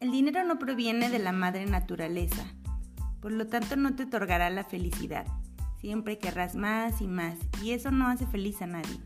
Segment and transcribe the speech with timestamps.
[0.00, 2.42] El dinero no proviene de la madre naturaleza,
[3.20, 5.26] por lo tanto no te otorgará la felicidad.
[5.78, 8.98] Siempre querrás más y más, y eso no hace feliz a nadie.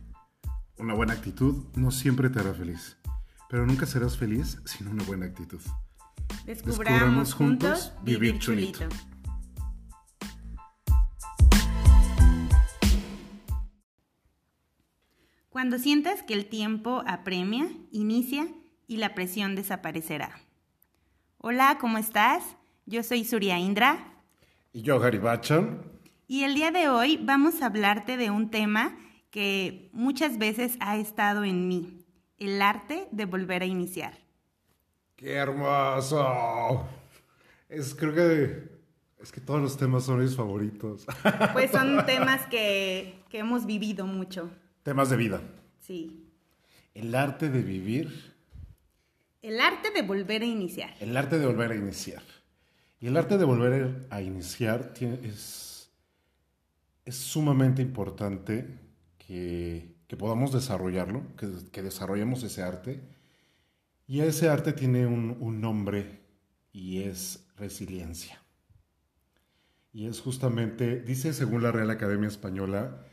[0.79, 2.96] Una buena actitud no siempre te hará feliz,
[3.51, 5.61] pero nunca serás feliz sin una buena actitud.
[6.46, 8.87] Descubramos, juntos vivir chulito.
[15.49, 18.47] Cuando sientas que el tiempo apremia, inicia
[18.87, 20.44] y la presión desaparecerá.
[21.47, 22.43] Hola, ¿cómo estás?
[22.87, 23.98] Yo soy Surya Indra.
[24.73, 25.83] Y yo, Gary Bachon.
[26.27, 28.97] Y el día de hoy vamos a hablarte de un tema
[29.30, 32.02] que muchas veces ha estado en mí,
[32.38, 34.15] el arte de volver a iniciar.
[35.16, 36.88] ¡Qué hermoso!
[37.69, 38.71] Es, creo que
[39.21, 41.05] es que todos los temas son mis favoritos.
[41.52, 44.49] Pues son temas que, que hemos vivido mucho.
[44.83, 45.43] Temas de vida.
[45.79, 46.24] Sí.
[46.95, 48.34] El arte de vivir
[49.45, 50.95] el arte de volver a iniciar.
[51.01, 52.23] El arte de volver a iniciar.
[52.99, 55.91] Y el arte de volver a iniciar es,
[57.05, 58.66] es sumamente importante
[59.18, 63.02] que, podamos desarrollarlo, que, desarrollemos ese arte.
[64.06, 66.21] Y ese arte tiene un, un nombre
[66.72, 68.41] y es resiliencia.
[69.93, 73.05] Y es justamente, dice según la Real Academia Española,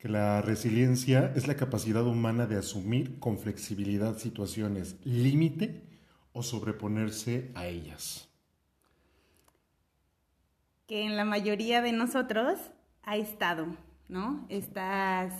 [0.00, 5.89] que la resiliencia es la capacidad humana de asumir con flexibilidad situaciones límite
[6.32, 8.28] o sobreponerse a ellas.
[10.86, 12.58] Que en la mayoría de nosotros
[13.02, 13.66] ha estado,
[14.08, 14.46] ¿no?
[14.48, 15.32] Estas,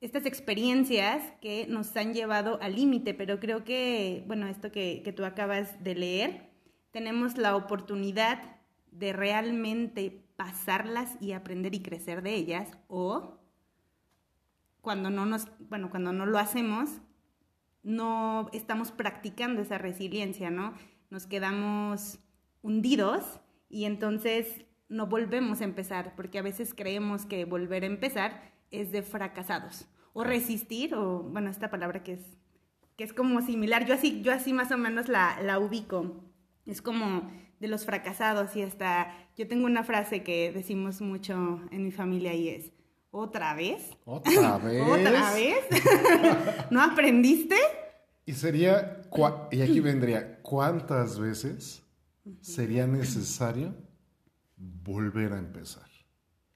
[0.00, 5.12] estas experiencias que nos han llevado al límite, pero creo que, bueno, esto que, que
[5.12, 6.50] tú acabas de leer,
[6.90, 8.56] tenemos la oportunidad
[8.90, 13.38] de realmente pasarlas y aprender y crecer de ellas o
[14.82, 16.90] cuando no nos, bueno, cuando no lo hacemos,
[17.82, 20.74] no estamos practicando esa resiliencia, ¿no?
[21.10, 22.18] Nos quedamos
[22.62, 28.52] hundidos y entonces no volvemos a empezar, porque a veces creemos que volver a empezar
[28.70, 32.38] es de fracasados o resistir o bueno, esta palabra que es
[32.96, 36.20] que es como similar, yo así yo así más o menos la, la ubico.
[36.66, 41.84] Es como de los fracasados y hasta yo tengo una frase que decimos mucho en
[41.84, 42.72] mi familia y es,
[43.12, 43.96] ¿otra vez?
[44.04, 44.82] ¿Otra vez?
[44.88, 45.64] ¿Otra vez?
[46.70, 47.56] ¿No aprendiste?
[48.26, 49.02] Y sería,
[49.52, 51.84] y aquí vendría, ¿cuántas veces
[52.40, 53.74] sería necesario
[54.56, 55.88] volver a empezar?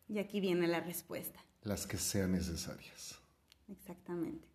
[0.09, 1.45] Y aquí viene la respuesta.
[1.63, 3.21] Las que sean necesarias.
[3.69, 4.47] Exactamente.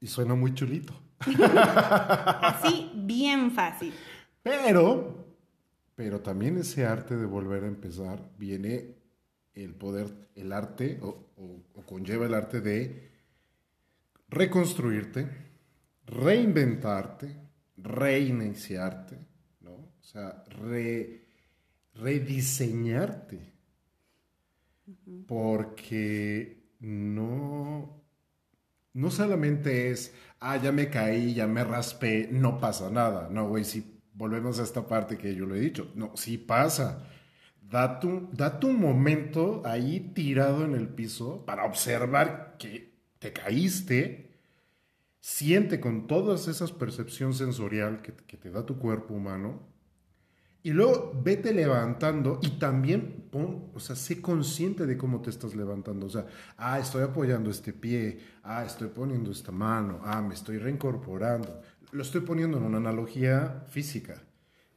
[0.00, 0.94] Y suena muy chulito.
[2.42, 3.94] Así, bien fácil.
[4.42, 5.24] Pero
[5.94, 8.93] pero también ese arte de volver a empezar viene
[9.54, 11.22] el poder, el arte, o,
[11.86, 13.10] conlleva el arte de
[14.28, 15.28] reconstruirte,
[16.06, 17.36] reinventarte,
[17.76, 19.18] reiniciarte,
[19.60, 19.72] ¿no?
[19.72, 20.44] O sea,
[21.94, 23.52] rediseñarte.
[25.26, 28.02] Porque no,
[28.92, 33.28] no solamente es, ah, ya me caí, ya me raspé, no pasa nada.
[33.30, 35.90] No, güey, si volvemos a esta parte que yo lo he dicho.
[35.94, 37.06] No, sí pasa.
[37.74, 44.30] Da tu, da tu momento ahí tirado en el piso para observar que te caíste.
[45.18, 49.66] Siente con todas esas percepción sensorial que, te da tu cuerpo humano.
[50.62, 56.06] Y luego vete levantando y también o sea, sé consciente de cómo te estás levantando.
[56.06, 60.58] O sea, ah, estoy apoyando este pie, ah, estoy poniendo esta mano, ah, me estoy
[60.58, 61.60] reincorporando
[61.94, 64.20] lo estoy poniendo en una analogía física,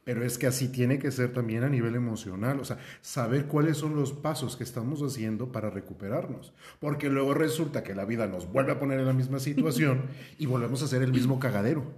[0.08, 3.76] pero es que así tiene que ser también a nivel emocional, o sea, saber cuáles
[3.76, 8.50] son los pasos que estamos haciendo para recuperarnos, porque luego resulta que la vida nos
[8.50, 10.06] vuelve a poner en la misma situación
[10.38, 11.92] y volvemos a hacer el mismo cagadero.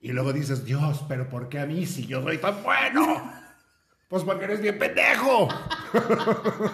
[0.00, 3.30] Y luego dices, Dios, pero ¿por qué a mí si yo soy tan bueno?
[4.08, 5.48] Pues porque eres bien pendejo.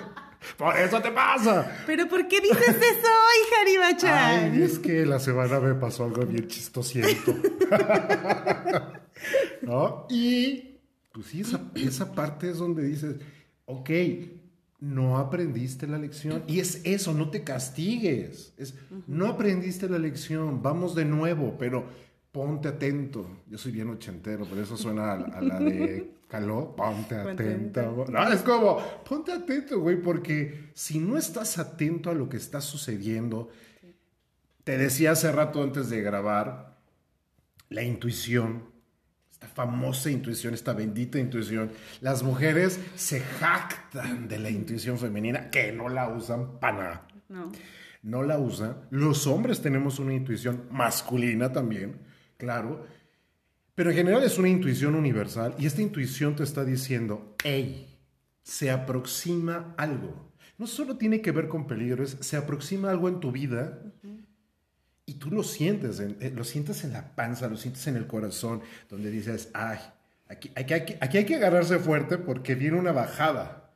[0.56, 1.82] Por eso te pasa.
[1.86, 4.52] ¿Pero por qué dices eso hoy, Jaribachan?
[4.52, 7.32] Ay, es que la semana me pasó algo bien chistosiento.
[9.62, 10.06] ¿No?
[10.08, 10.75] Y,
[11.16, 13.16] pues sí, esa, parte es donde dices,
[13.64, 13.90] ok,
[14.80, 16.42] no aprendiste la lección.
[16.46, 18.52] Y es eso, no te castigues.
[18.58, 18.74] Es,
[19.06, 21.86] no aprendiste la lección, vamos de nuevo, pero
[22.32, 23.26] ponte atento.
[23.48, 28.04] Yo soy bien ochentero, pero eso suena a la de Caló, ponte atento.
[28.10, 28.76] No, es como,
[29.08, 33.48] ponte atento, güey, porque si no estás atento a lo que está sucediendo,
[34.64, 36.76] te decía hace rato antes de grabar,
[37.70, 38.75] la intuición,
[39.46, 41.70] famosa intuición, esta bendita intuición,
[42.00, 47.08] las mujeres se jactan de la intuición femenina que no la usan para nada.
[47.28, 47.52] No.
[48.02, 48.76] No la usan.
[48.90, 51.98] Los hombres tenemos una intuición masculina también,
[52.36, 52.86] claro
[53.74, 57.98] Pero en general es una intuición universal y esta intuición te está diciendo, hey,
[58.42, 60.32] se aproxima algo.
[60.56, 63.82] No solo tiene que ver con peligros, se aproxima algo en tu vida
[65.06, 68.60] y tú lo sientes, eh, lo sientes en la panza, lo sientes en el corazón,
[68.90, 69.78] donde dices, ay,
[70.28, 73.70] aquí, aquí, aquí, hay que agarrarse fuerte porque viene una bajada.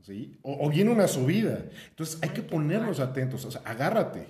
[0.00, 0.38] ¿sí?
[0.40, 1.66] O, viene una subida.
[1.90, 4.26] Entonces hay que ponernos atentos, o sea, agárrate.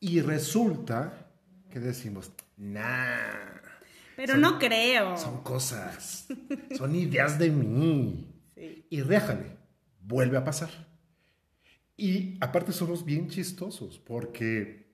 [0.00, 1.28] Y resulta
[1.70, 3.44] que decimos, nah.
[4.16, 5.18] Pero no creo.
[5.18, 6.28] Son cosas,
[6.78, 8.30] son ideas de mí.
[8.88, 9.58] Y déjale,
[10.00, 10.70] vuelve a pasar.
[11.96, 14.86] Y aparte somos bien chistosos porque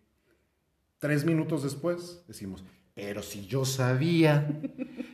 [0.99, 2.63] tres minutos después decimos,
[2.95, 4.61] pero si yo sabía,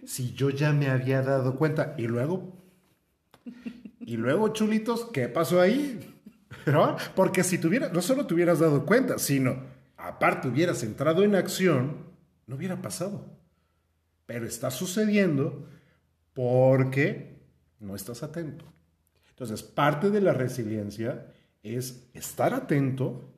[0.05, 1.95] si yo ya me había dado cuenta.
[1.97, 2.57] Y luego,
[4.01, 6.01] y luego, chulitos, ¿qué pasó ahí?
[7.15, 9.63] Porque si tuviera, no solo te hubieras dado cuenta, sino
[9.97, 12.07] aparte hubieras entrado en acción,
[12.47, 13.25] no hubiera pasado.
[14.27, 15.69] Pero está sucediendo
[16.33, 17.39] porque
[17.79, 18.65] no estás atento.
[19.31, 21.33] Entonces, parte de la resiliencia
[21.75, 23.33] es estar atento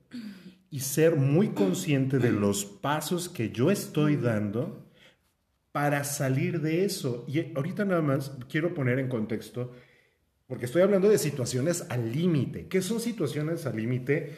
[0.71, 4.87] y ser muy consciente de los pasos que yo estoy dando
[5.73, 7.25] para salir de eso.
[7.29, 9.73] Y ahorita nada más quiero poner en contexto,
[10.47, 12.69] porque estoy hablando de situaciones al límite.
[12.69, 14.33] ¿Qué son situaciones al límite?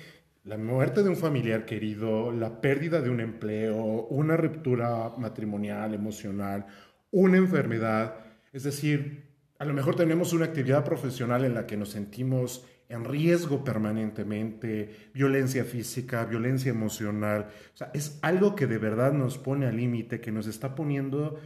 [0.44, 6.66] La muerte de un familiar querido, la pérdida de un empleo, una ruptura matrimonial, emocional,
[7.10, 8.16] una enfermedad.
[8.52, 13.04] Es decir, a lo mejor tenemos una actividad profesional en la que nos sentimos en
[13.04, 17.48] riesgo permanentemente, violencia física, violencia emocional.
[17.72, 21.40] O sea, es algo que de verdad nos pone al límite, que nos está poniendo...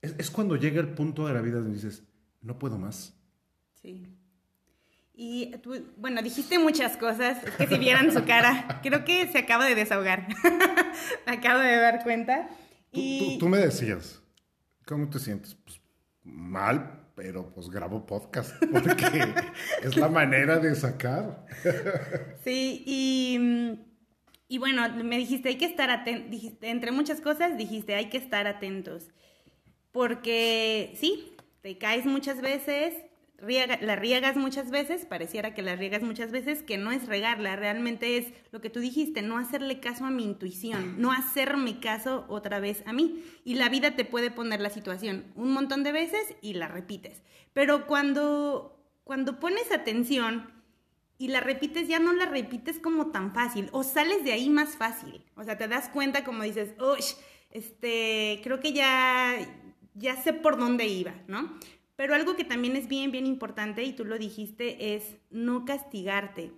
[0.00, 2.04] Es, cuando llega el punto de la vida donde dices,
[2.40, 3.14] no puedo más.
[3.82, 4.06] Sí.
[5.14, 9.66] Y tú, bueno, dijiste muchas cosas, que si vieran su cara, creo que se acaba
[9.66, 10.26] de desahogar.
[11.26, 12.48] me acabo de dar cuenta.
[12.90, 13.36] Y...
[13.38, 14.22] tú me decías,
[14.86, 15.54] ¿cómo te sientes?
[15.54, 15.82] Pues
[16.24, 19.34] mal, pero pues grabo podcast porque
[19.82, 21.46] es la manera de sacar.
[22.44, 23.78] sí, y,
[24.48, 28.46] y, bueno, me dijiste, hay que estar atentos, entre muchas cosas dijiste, hay que estar
[28.46, 29.10] atentos,
[29.90, 32.94] porque sí, te caes muchas veces,
[33.42, 38.16] la riegas muchas veces, pareciera que la riegas muchas veces, que no es regarla, realmente
[38.16, 42.60] es lo que tú dijiste, no hacerle caso a mi intuición, no hacerme caso otra
[42.60, 43.24] vez a mí.
[43.44, 47.22] Y la vida te puede poner la situación un montón de veces y la repites.
[47.52, 50.48] Pero cuando, cuando pones atención
[51.18, 54.76] y la repites, ya no la repites como tan fácil, o sales de ahí más
[54.76, 55.24] fácil.
[55.34, 57.02] O sea, te das cuenta como dices, uy,
[57.50, 59.36] este, creo que ya,
[59.94, 61.58] ya sé por dónde iba, ¿no?
[61.96, 66.52] Pero algo que también es bien, bien importante, y tú lo dijiste, es no castigarte.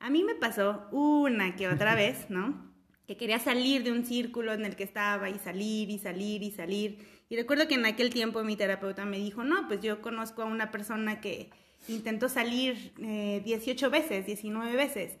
[0.00, 2.66] A mí me pasó una que otra vez, ¿no?
[3.06, 6.50] Que quería salir de un círculo en el que estaba y salir y salir y
[6.50, 6.98] salir.
[7.30, 10.46] Y recuerdo que en aquel tiempo mi terapeuta me dijo, no, pues yo conozco a
[10.46, 11.50] una persona que
[11.88, 15.18] intentó salir 18 eh, veces, 19 veces.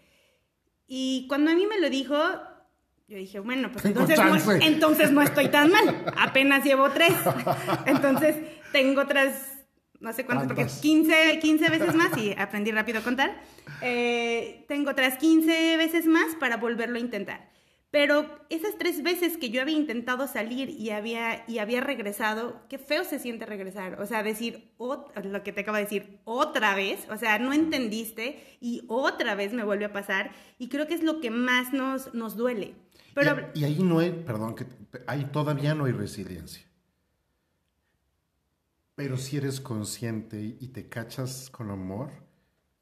[0.86, 2.16] Y cuando a mí me lo dijo,
[3.08, 6.04] yo dije, bueno, pues entonces no, entonces no estoy tan mal.
[6.18, 7.14] Apenas llevo tres.
[7.86, 8.36] Entonces
[8.70, 9.64] tengo otras,
[9.98, 13.40] no sé cuántas, porque 15, 15 veces más y aprendí rápido a contar.
[13.80, 17.48] Eh, tengo otras 15 veces más para volverlo a intentar.
[17.90, 22.76] Pero esas tres veces que yo había intentado salir y había, y había regresado, qué
[22.76, 23.98] feo se siente regresar.
[24.02, 28.58] O sea, decir, lo que te acabo de decir, otra vez, o sea, no entendiste
[28.60, 30.32] y otra vez me vuelve a pasar.
[30.58, 32.74] Y creo que es lo que más nos, nos duele
[33.54, 34.66] y, ahí no hay, perdón, que
[35.06, 36.64] ahí todavía no hay resiliencia.
[38.94, 42.10] Pero si eres consciente y te cachas con amor,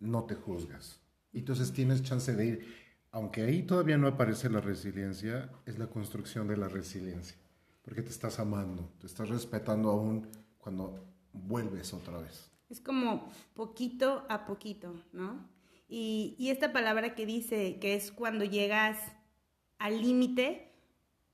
[0.00, 1.00] no te juzgas.
[1.32, 2.74] Entonces tienes chance de ir,
[3.10, 7.36] aunque ahí todavía no aparece la resiliencia, es la construcción de la resiliencia.
[7.82, 10.28] Porque te estás amando, te estás respetando aún
[10.58, 12.50] cuando vuelves otra vez.
[12.68, 15.48] Es como poquito a poquito, ¿no?
[15.88, 18.98] Y, y esta palabra que dice que es cuando llegas
[19.78, 20.72] al límite,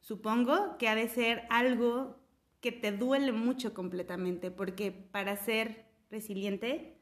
[0.01, 2.17] supongo que ha de ser algo
[2.61, 6.97] que te duele mucho completamente, porque para ser resiliente,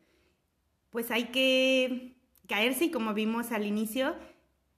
[0.91, 2.17] pues hay que
[2.47, 4.15] caerse y como vimos al inicio,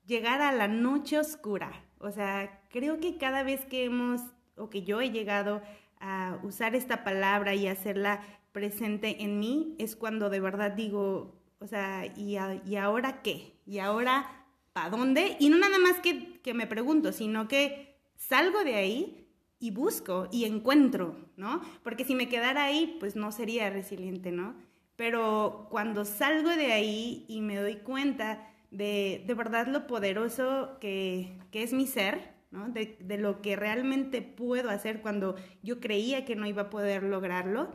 [0.06, 1.84] llegar a la noche oscura.
[1.98, 4.20] O sea, creo que cada vez que hemos,
[4.56, 5.62] o que yo he llegado
[6.00, 11.66] a usar esta palabra y hacerla presente en mí, es cuando de verdad digo, o
[11.66, 13.54] sea, ¿y, ¿y ahora qué?
[13.64, 14.41] ¿Y ahora
[14.72, 15.36] ¿para dónde?
[15.38, 20.28] Y no nada más que, que me pregunto, sino que salgo de ahí y busco
[20.32, 21.62] y encuentro, ¿no?
[21.82, 24.56] Porque si me quedara ahí, pues no sería resiliente, ¿no?
[24.96, 31.38] Pero cuando salgo de ahí y me doy cuenta de, de verdad lo poderoso que,
[31.50, 32.68] que es mi ser, ¿no?
[32.70, 37.04] De, de, lo que realmente puedo hacer cuando yo creía que no iba a poder
[37.04, 37.70] lograrlo.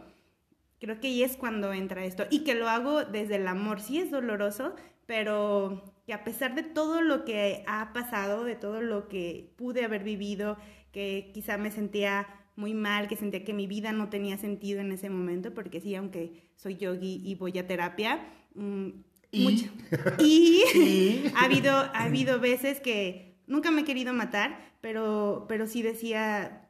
[0.80, 2.26] Creo que ahí es cuando entra esto.
[2.30, 3.80] Y que lo hago desde el amor.
[3.80, 4.76] Sí es doloroso,
[5.06, 9.84] pero que a pesar de todo lo que ha pasado, de todo lo que pude
[9.84, 10.58] haber vivido,
[10.92, 14.92] que quizá me sentía muy mal, que sentía que mi vida no tenía sentido en
[14.92, 18.90] ese momento, porque sí, aunque soy yogi y voy a terapia, mmm,
[19.32, 19.44] ¿Y?
[19.44, 19.66] Mucho.
[20.20, 21.32] Y, ¿Y?
[21.36, 26.70] ha, habido, ha habido veces que nunca me he querido matar, pero, pero sí decía,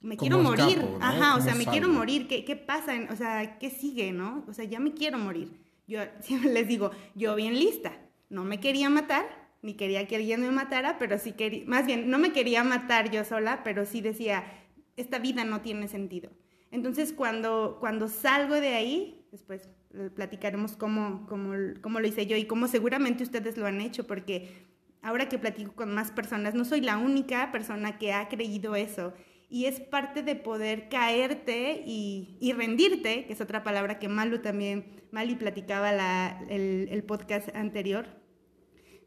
[0.00, 0.82] me quiero morir.
[1.00, 2.26] Ajá, o sea, me quiero morir.
[2.26, 2.94] ¿Qué, ¿Qué pasa?
[3.10, 4.44] O sea, ¿qué sigue, no?
[4.48, 5.60] O sea, ya me quiero morir.
[5.86, 7.92] Yo siempre les digo, yo bien lista,
[8.30, 9.24] no me quería matar,
[9.62, 13.10] ni quería que alguien me matara, pero sí quería, más bien, no me quería matar
[13.10, 14.44] yo sola, pero sí decía,
[14.96, 16.30] esta vida no tiene sentido.
[16.70, 19.68] Entonces, cuando, cuando salgo de ahí, después
[20.14, 24.66] platicaremos cómo, cómo, cómo, lo hice yo y cómo seguramente ustedes lo han hecho, porque
[25.02, 29.14] ahora que platico con más personas, no soy la única persona que ha creído eso.
[29.50, 34.40] Y es parte de poder caerte y, y rendirte, que es otra palabra que Malu
[34.40, 38.06] también, Mali platicaba la, el, el, podcast anterior,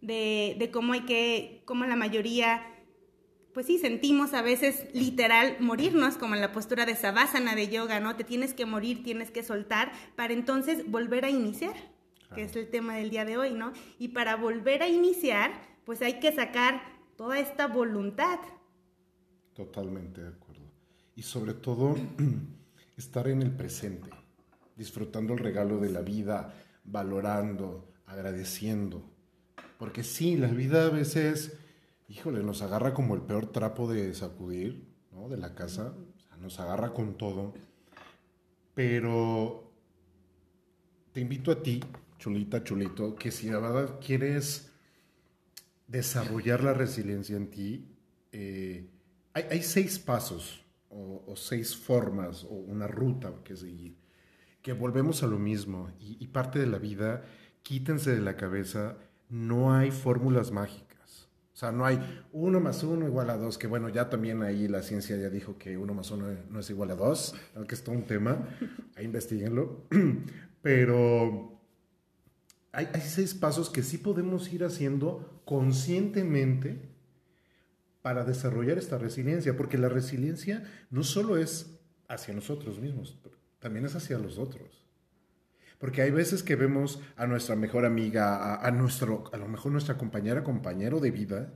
[0.01, 2.63] de, de cómo hay que, cómo la mayoría
[3.53, 8.00] pues sí, sentimos a veces literal morirnos, como en la postura de savasana de yoga,
[8.00, 8.15] ¿no?
[8.15, 11.75] Te tienes que morir, tienes que soltar, para entonces volver a iniciar,
[12.33, 13.74] que es el tema del día de hoy, ¿no?
[14.00, 15.51] Y para volver a iniciar,
[15.86, 16.81] pues hay que sacar
[17.17, 18.39] toda esta voluntad.
[19.53, 20.63] Totalmente de acuerdo.
[21.15, 21.96] Y sobre todo,
[22.98, 24.10] estar en el presente,
[24.75, 26.53] disfrutando el regalo de la vida,
[26.84, 29.03] valorando, agradeciendo.
[29.77, 31.58] Porque sí, la vida a veces
[32.12, 35.29] híjole, nos agarra como el peor trapo de sacudir, ¿no?
[35.29, 37.53] De la casa, o sea, nos agarra con todo.
[38.74, 39.72] Pero
[41.13, 41.79] te invito a ti,
[42.20, 44.74] chulita, chulito, que si la verdad quieres
[45.88, 47.96] desarrollar la resiliencia en ti,
[48.34, 48.89] eh,
[49.33, 53.95] hay, hay, seis pasos o, o, seis formas o una ruta que seguir,
[54.61, 57.23] que volvemos a lo mismo y, y parte de la vida,
[57.63, 58.97] quítense de la cabeza,
[59.29, 61.29] no hay fórmulas mágicas.
[61.53, 62.00] O sea, no hay
[62.31, 65.57] uno más uno igual a dos, que bueno, ya también ahí la ciencia ya dijo
[65.57, 68.47] que uno más uno no es igual a dos, aunque es todo un tema,
[68.95, 69.85] ahí investiguenlo.
[70.61, 71.59] Pero
[72.71, 76.90] hay, hay seis pasos que sí podemos ir haciendo conscientemente
[78.01, 83.20] para desarrollar esta resiliencia, porque la resiliencia no solo es hacia nosotros mismos,
[83.60, 84.86] también es hacia los otros.
[85.77, 89.98] Porque hay veces que vemos a nuestra mejor amiga, a, nuestro, a lo mejor nuestra
[89.98, 91.53] compañera, compañero de vida,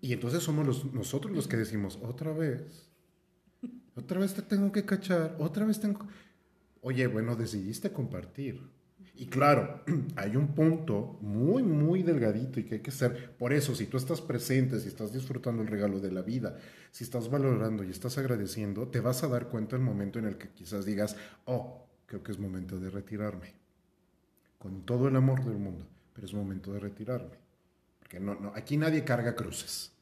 [0.00, 2.90] y entonces somos los, nosotros los que decimos, otra vez,
[3.94, 6.06] otra vez te tengo que cachar, otra vez tengo...
[6.82, 8.62] Oye, bueno, decidiste compartir.
[9.20, 9.82] Y claro,
[10.16, 13.36] hay un punto muy, muy delgadito y que hay que ser.
[13.36, 16.56] Por eso, si tú estás presente, si estás disfrutando el regalo de la vida,
[16.90, 20.38] si estás valorando y estás agradeciendo, te vas a dar cuenta el momento en el
[20.38, 23.52] que quizás digas, oh, creo que es momento de retirarme.
[24.58, 27.36] Con todo el amor del mundo, pero es momento de retirarme.
[27.98, 29.92] Porque no, no, aquí nadie carga cruces.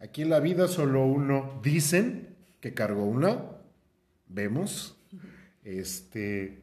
[0.00, 3.38] Aquí en la vida solo uno, dicen que cargó una,
[4.28, 4.96] vemos,
[5.62, 6.62] este,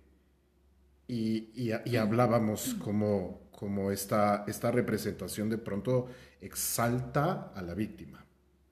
[1.08, 6.08] y, y, y, hablábamos como, como esta, esta representación de pronto
[6.42, 8.26] exalta a la víctima.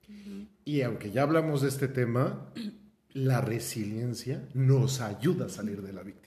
[0.08, 0.48] Uh -huh.
[0.64, 2.52] Y aunque ya hablamos de este tema,
[3.14, 6.22] la resiliencia nos ayuda a salir de la víctima.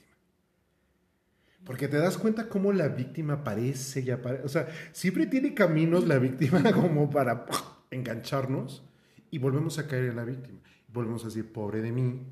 [1.64, 4.44] Porque te das cuenta cómo la víctima aparece y aparece.
[4.44, 7.44] O sea, siempre tiene caminos la víctima como para
[7.90, 8.84] engancharnos
[9.32, 10.60] y volvemos a caer en la víctima.
[10.92, 12.22] Volvemos a decir, pobre de mí,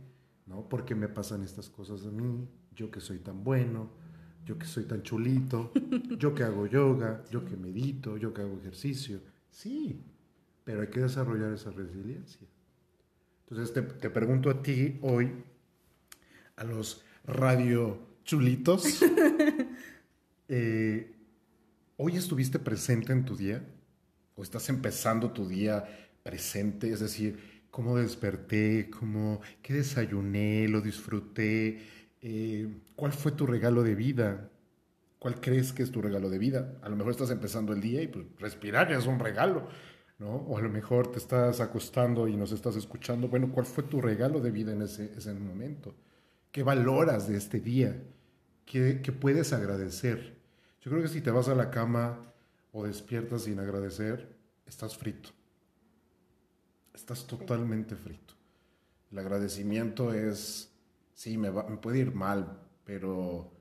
[0.46, 0.68] ¿no?
[0.68, 2.48] ¿Por qué me pasan estas cosas a mí?
[2.74, 3.90] Yo que soy tan bueno,
[4.44, 5.72] yo que soy tan chulito,
[6.18, 9.20] yo que hago yoga, yo que medito, yo que hago ejercicio.
[9.50, 10.00] Sí,
[10.64, 12.46] pero hay que desarrollar esa resiliencia.
[13.48, 15.30] Entonces te, te, pregunto a ti hoy,
[16.56, 19.02] a los radio chulitos,
[20.48, 21.14] eh,
[21.96, 23.64] ¿hoy estuviste presente en tu día?
[24.34, 25.84] ¿O estás empezando tu día
[26.22, 26.90] presente?
[26.90, 28.90] Es decir, ¿cómo desperté?
[28.90, 30.66] ¿Cómo, ¿Qué desayuné?
[30.68, 31.80] ¿Lo disfruté?
[32.26, 32.66] Eh,
[32.96, 34.48] ¿Cuál fue tu regalo de vida?
[35.18, 36.78] ¿Cuál crees que es tu regalo de vida?
[36.80, 39.68] A lo mejor estás empezando el día y pues respirar ya es un regalo.
[40.18, 40.36] ¿no?
[40.36, 43.28] O a lo mejor te estás acostando y nos estás escuchando.
[43.28, 45.94] Bueno, ¿cuál fue tu regalo de vida en ese, ese momento?
[46.50, 47.94] ¿Qué valoras de este día?
[48.64, 50.38] ¿Qué, ¿Qué, puedes agradecer?
[50.80, 52.32] Yo creo que si te vas a la cama
[52.72, 55.28] o despiertas sin agradecer, estás frito.
[56.94, 58.32] Estás totalmente frito.
[59.12, 60.73] El agradecimiento es,
[61.14, 63.52] sí, me, puede ir mal, pero,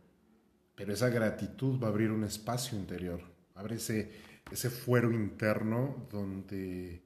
[0.76, 3.22] pero esa gratitud va a abrir un espacio interior.
[3.56, 4.12] Abre ese,
[4.52, 7.04] ese fuero interno donde,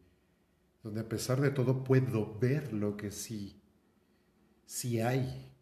[0.82, 3.62] donde a pesar de todo puedo ver lo que sí,
[4.66, 5.54] sí hay.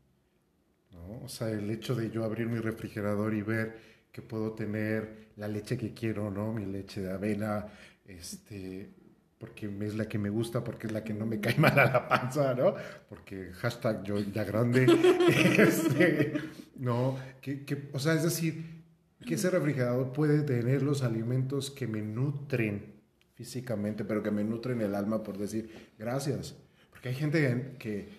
[0.92, 1.26] ¿no?
[1.26, 5.48] O sea, el hecho de yo abrir mi refrigerador y ver que puedo tener la
[5.48, 6.54] leche que quiero, ¿no?
[6.54, 7.68] Mi leche de avena,
[8.06, 8.94] este,
[9.38, 11.86] porque es la que me gusta, porque es la que no me cae mal a
[11.86, 12.76] la panza, ¿no?
[13.10, 14.86] Porque hashtag yo ya grande,
[15.58, 16.34] este,
[16.78, 17.18] ¿no?
[17.42, 18.84] Que, que, o sea, es decir,
[19.26, 22.96] que ese refrigerador puede tener los alimentos que me nutren
[23.34, 26.56] físicamente, pero que me nutren el alma por decir gracias.
[26.90, 28.10] Porque hay gente que,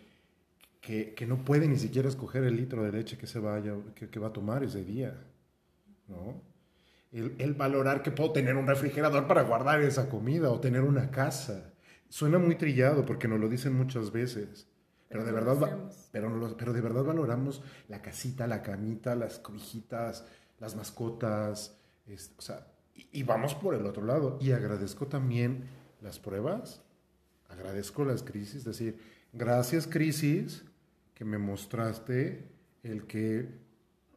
[0.80, 4.11] que, que no puede ni siquiera escoger el litro de leche que se vaya, que,
[4.11, 5.18] que va a tomar ese día,
[6.08, 6.42] ¿no?
[7.12, 11.72] El, valorar que puedo tener un refrigerador para guardar esa comida o tener una casa.
[12.08, 14.68] Suena muy trillado porque nos lo dicen muchas veces.
[15.08, 15.56] Pero, de verdad,
[16.10, 20.26] pero, pero de verdad valoramos la casita, la camita, las cobijitas,
[20.58, 21.78] las mascotas,
[22.36, 22.66] o sea,
[23.12, 24.38] y, vamos por el otro lado.
[24.40, 25.64] Y agradezco también
[26.00, 26.82] las pruebas,
[27.48, 28.98] agradezco las crisis, es decir,
[29.32, 30.64] gracias crisis
[31.14, 32.48] que me mostraste
[32.82, 33.48] el que,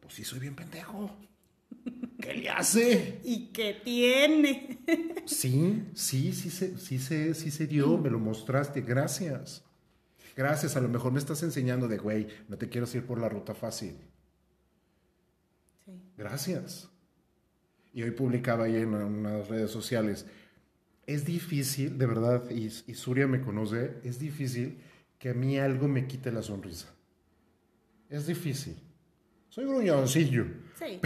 [0.00, 1.10] pues sí soy bien pendejo.
[2.20, 3.20] ¿Qué le hace?
[3.24, 4.78] ¿Y qué tiene?
[5.24, 9.64] sí, sí, sí se, sí, se, sí se dio, me lo mostraste, gracias.
[10.36, 13.28] Gracias, a lo mejor me estás enseñando de, güey, no te quiero ir por la
[13.28, 13.96] ruta fácil.
[15.84, 15.92] Sí.
[16.16, 16.88] Gracias.
[17.92, 20.26] Y hoy publicaba ahí en unas redes sociales,
[21.06, 24.80] es difícil, de verdad, y, y Suria me conoce, es difícil
[25.18, 26.94] que a mí algo me quite la sonrisa.
[28.08, 28.76] Es difícil.
[29.50, 30.46] Soy gruñoncillo.
[30.78, 31.00] Sí.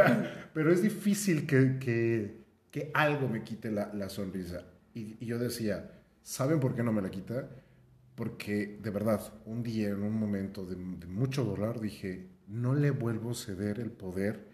[0.54, 4.64] Pero es difícil que, que, que algo me quite la, la sonrisa.
[4.94, 7.48] Y, y, yo decía, ¿saben por qué no me la quita?
[8.14, 12.90] Porque de verdad, un día, en un momento de, de mucho dolor, dije, no le
[12.90, 14.48] vuelvo a ceder el poder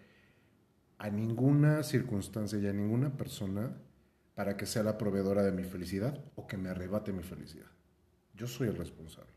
[0.97, 3.77] a ninguna circunstancia y a ninguna persona
[4.35, 7.71] para que sea la proveedora de mi felicidad o que me arrebate mi felicidad.
[8.35, 9.36] Yo soy el responsable.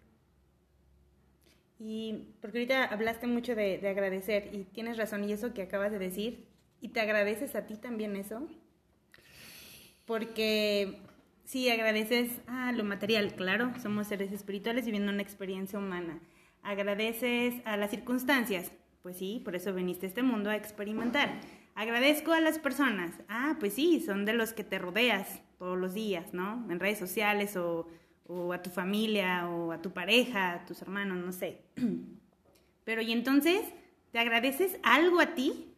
[1.82, 5.90] Y porque ahorita hablaste mucho de, de, agradecer y tienes razón y eso que acabas
[5.90, 6.46] de decir,
[6.82, 8.46] y te agradeces a ti también eso,
[10.04, 10.98] porque
[11.44, 16.20] sí, agradeces a lo material, claro, somos seres espirituales viviendo una experiencia humana,
[16.62, 21.40] agradeces a las circunstancias, pues sí, por eso viniste a este mundo a experimentar.
[21.74, 25.94] Agradezco a las personas, ah, pues sí, son de los que te rodeas todos los
[25.94, 26.66] días, ¿no?
[26.70, 27.86] En redes sociales o
[28.30, 31.62] o a tu familia o a tu pareja, a tus hermanos, no sé.
[32.84, 33.62] Pero y entonces,
[34.12, 35.74] ¿te agradeces algo a ti?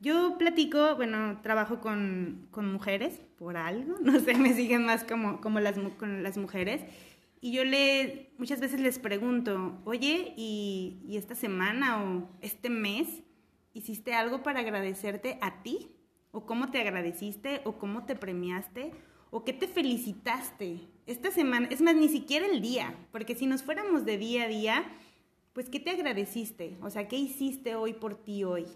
[0.00, 5.40] Yo platico, bueno, trabajo con, con mujeres por algo, no sé, me siguen más como,
[5.40, 6.82] como las, con las mujeres.
[7.40, 13.22] Y yo le, muchas veces les pregunto, oye, ¿y, ¿y esta semana o este mes
[13.74, 15.92] hiciste algo para agradecerte a ti?
[16.32, 17.60] ¿O cómo te agradeciste?
[17.64, 18.92] ¿O cómo te premiaste?
[19.30, 20.80] ¿O qué te felicitaste?
[21.06, 24.48] esta semana, es más, ni siquiera el día, porque si nos fuéramos de día a
[24.48, 24.84] día,
[25.52, 26.76] pues ¿qué te agradeciste?
[26.82, 28.66] O sea, ¿qué hiciste hoy por ti hoy?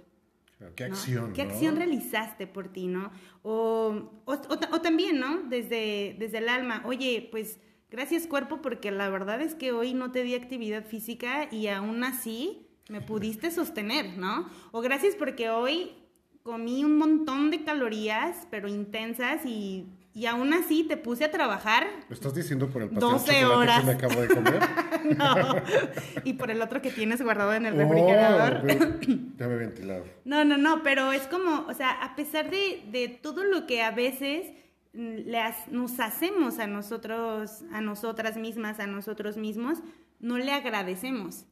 [0.76, 1.32] ¿Qué acción?
[1.32, 3.10] ¿Qué acción realizaste por ti, no?
[3.42, 5.42] O, o, o, también, ¿no?
[5.42, 7.58] Desde, desde el alma, oye, pues
[7.90, 12.04] gracias cuerpo porque la verdad es que hoy no te di actividad física y aún
[12.04, 14.48] así me pudiste sostener, ¿no?
[14.70, 15.92] O gracias porque hoy
[16.42, 21.87] comí un montón de calorías, pero intensas y y aún así te puse a trabajar.
[22.09, 23.81] ¿Lo estás diciendo por el pastel 12 horas.
[23.81, 24.61] que me acabo de comer?
[25.16, 25.35] no.
[26.25, 28.66] Y por el otro que tienes guardado en el refrigerador.
[28.66, 30.05] ya me he ventilado.
[30.25, 33.83] No, no, no, pero es como, o sea, a pesar de, de todo lo que
[33.83, 34.53] a veces
[34.92, 39.79] nos hacemos a nosotros, a nosotras mismas, a nosotros mismos,
[40.18, 41.46] no le agradecemos.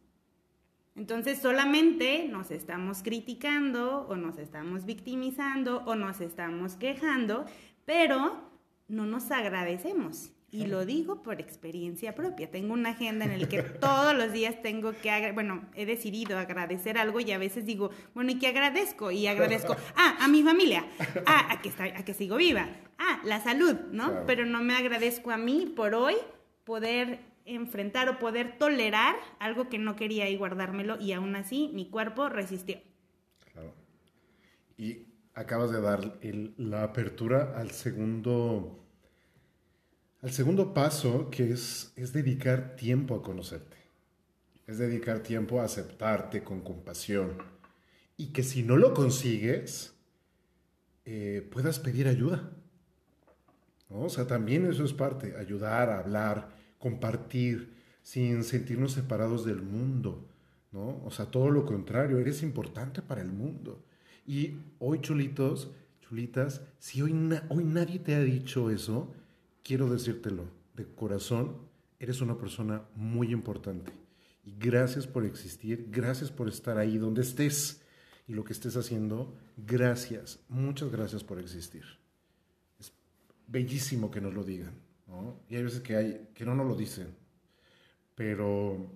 [0.97, 7.45] Entonces solamente nos estamos criticando o nos estamos victimizando o nos estamos quejando,
[7.85, 8.48] pero
[8.89, 10.33] no nos agradecemos.
[10.51, 12.51] Y lo digo por experiencia propia.
[12.51, 16.97] Tengo una agenda en la que todos los días tengo que, bueno, he decidido agradecer
[16.97, 19.11] algo y a veces digo, bueno, ¿y qué agradezco?
[19.11, 20.87] Y agradezco, ah, a mi familia,
[21.27, 22.67] ah, a que, está, a que sigo viva,
[22.99, 24.25] ah, la salud, ¿no?
[24.27, 26.15] Pero no me agradezco a mí por hoy
[26.65, 31.91] poder enfrentar o poder tolerar algo que no quería y guardármelo y aún así mi
[31.91, 32.81] cuerpo resistió.
[33.53, 33.75] Claro.
[34.79, 36.19] Y acabas de dar
[36.57, 38.85] la apertura al segundo,
[40.21, 43.77] al segundo paso, que es, es dedicar tiempo a conocerte.
[44.67, 47.39] Es dedicar tiempo a aceptarte con compasión.
[48.17, 49.95] Y que si no lo consigues,
[51.05, 52.51] eh, puedas pedir ayuda.
[53.91, 60.29] O sea, también eso es parte, ayudar, hablar, compartir, sin sentirnos separados del mundo.
[60.73, 61.01] ¿no?
[61.05, 63.85] O sea, todo lo contrario, eres importante para el mundo.
[64.29, 65.71] Y hoy, chulitos,
[66.03, 67.13] chulitas, si hoy,
[67.49, 69.11] hoy nadie te ha dicho eso,
[69.65, 71.57] quiero decírtelo de corazón,
[71.99, 73.91] eres una persona muy importante.
[74.45, 77.81] Y gracias por existir, gracias por estar ahí donde estés
[78.27, 79.35] y lo que estés haciendo.
[79.57, 81.85] Gracias, muchas gracias por existir.
[82.79, 82.93] Es
[83.47, 84.75] bellísimo que nos lo digan,
[85.07, 85.41] ¿no?
[85.49, 87.17] Y hay veces que, hay, que no nos lo dicen,
[88.15, 88.93] pero,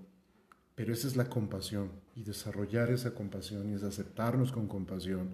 [0.74, 5.30] pero esa es la compasión y desarrollar esa compasión y es aceptarnos con compasión.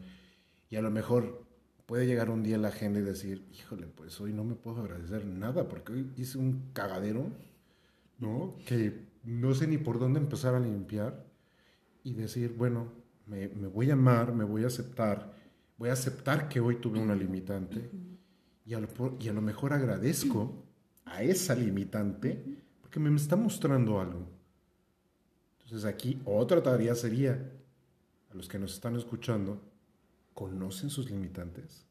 [0.70, 1.44] Y a lo mejor
[1.86, 5.26] puede llegar un día la agenda y decir, híjole, pues hoy no me puedo agradecer
[5.26, 7.30] nada porque hoy hice un cagadero,
[8.18, 8.56] ¿no?
[8.66, 11.24] Que no sé ni por dónde empezar a limpiar
[12.04, 12.92] y decir, bueno,
[13.26, 15.34] me, voy a amar, me voy a aceptar,
[15.76, 17.90] voy a aceptar que hoy tuve una limitante
[18.64, 18.88] y a lo,
[19.18, 20.62] y a lo mejor agradezco
[21.04, 22.44] a esa limitante
[22.82, 24.37] porque me está mostrando algo.
[25.68, 27.38] Entonces aquí otra tarea sería,
[28.30, 29.60] a los que nos están escuchando,
[30.32, 31.84] ¿conocen sus limitantes?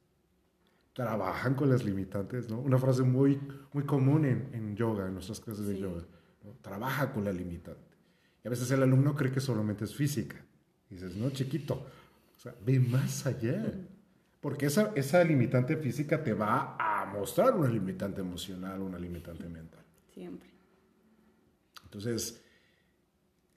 [0.93, 2.49] ¿Trabajan con las limitantes?
[2.49, 2.59] ¿no?
[2.59, 3.39] Una frase muy,
[3.73, 6.01] muy común en, en yoga, en nuestras clases de yoga.
[6.63, 7.95] Trabaja con la limitante.
[8.43, 10.43] Y a veces el alumno cree que solamente es física.
[10.89, 11.85] Y dices, no, chiquito,
[12.35, 13.75] o sea, ve más allá.
[14.41, 19.85] Porque esa, esa limitante física te va a mostrar una limitante emocional, una limitante mental.
[20.15, 20.49] Siempre.
[21.83, 22.41] Entonces,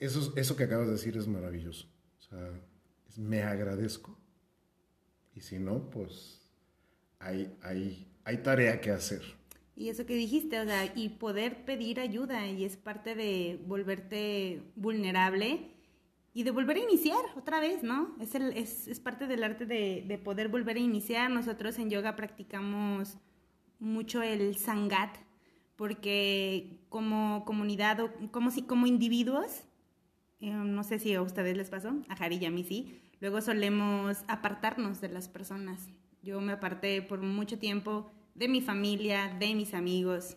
[0.01, 1.87] eso, eso que acabas de decir es maravilloso.
[2.19, 2.51] O sea,
[3.17, 4.19] me agradezco.
[5.35, 6.41] Y si no, pues
[7.19, 9.23] hay, hay, hay tarea que hacer.
[9.77, 14.63] Y eso que dijiste, o sea, y poder pedir ayuda, y es parte de volverte
[14.77, 15.71] vulnerable
[16.35, 18.15] y de volver a iniciar otra vez, ¿no?
[18.21, 21.31] Es, el, es, es parte del arte de, de, poder volver a iniciar.
[21.31, 23.17] Nosotros en yoga practicamos
[23.79, 25.17] mucho el sangat,
[25.77, 29.63] porque como comunidad o como, si, como individuos,
[30.41, 33.41] eh, no sé si a ustedes les pasó, a Jari y a mí sí, luego
[33.41, 35.89] solemos apartarnos de las personas.
[36.23, 40.37] Yo me aparté por mucho tiempo de mi familia, de mis amigos.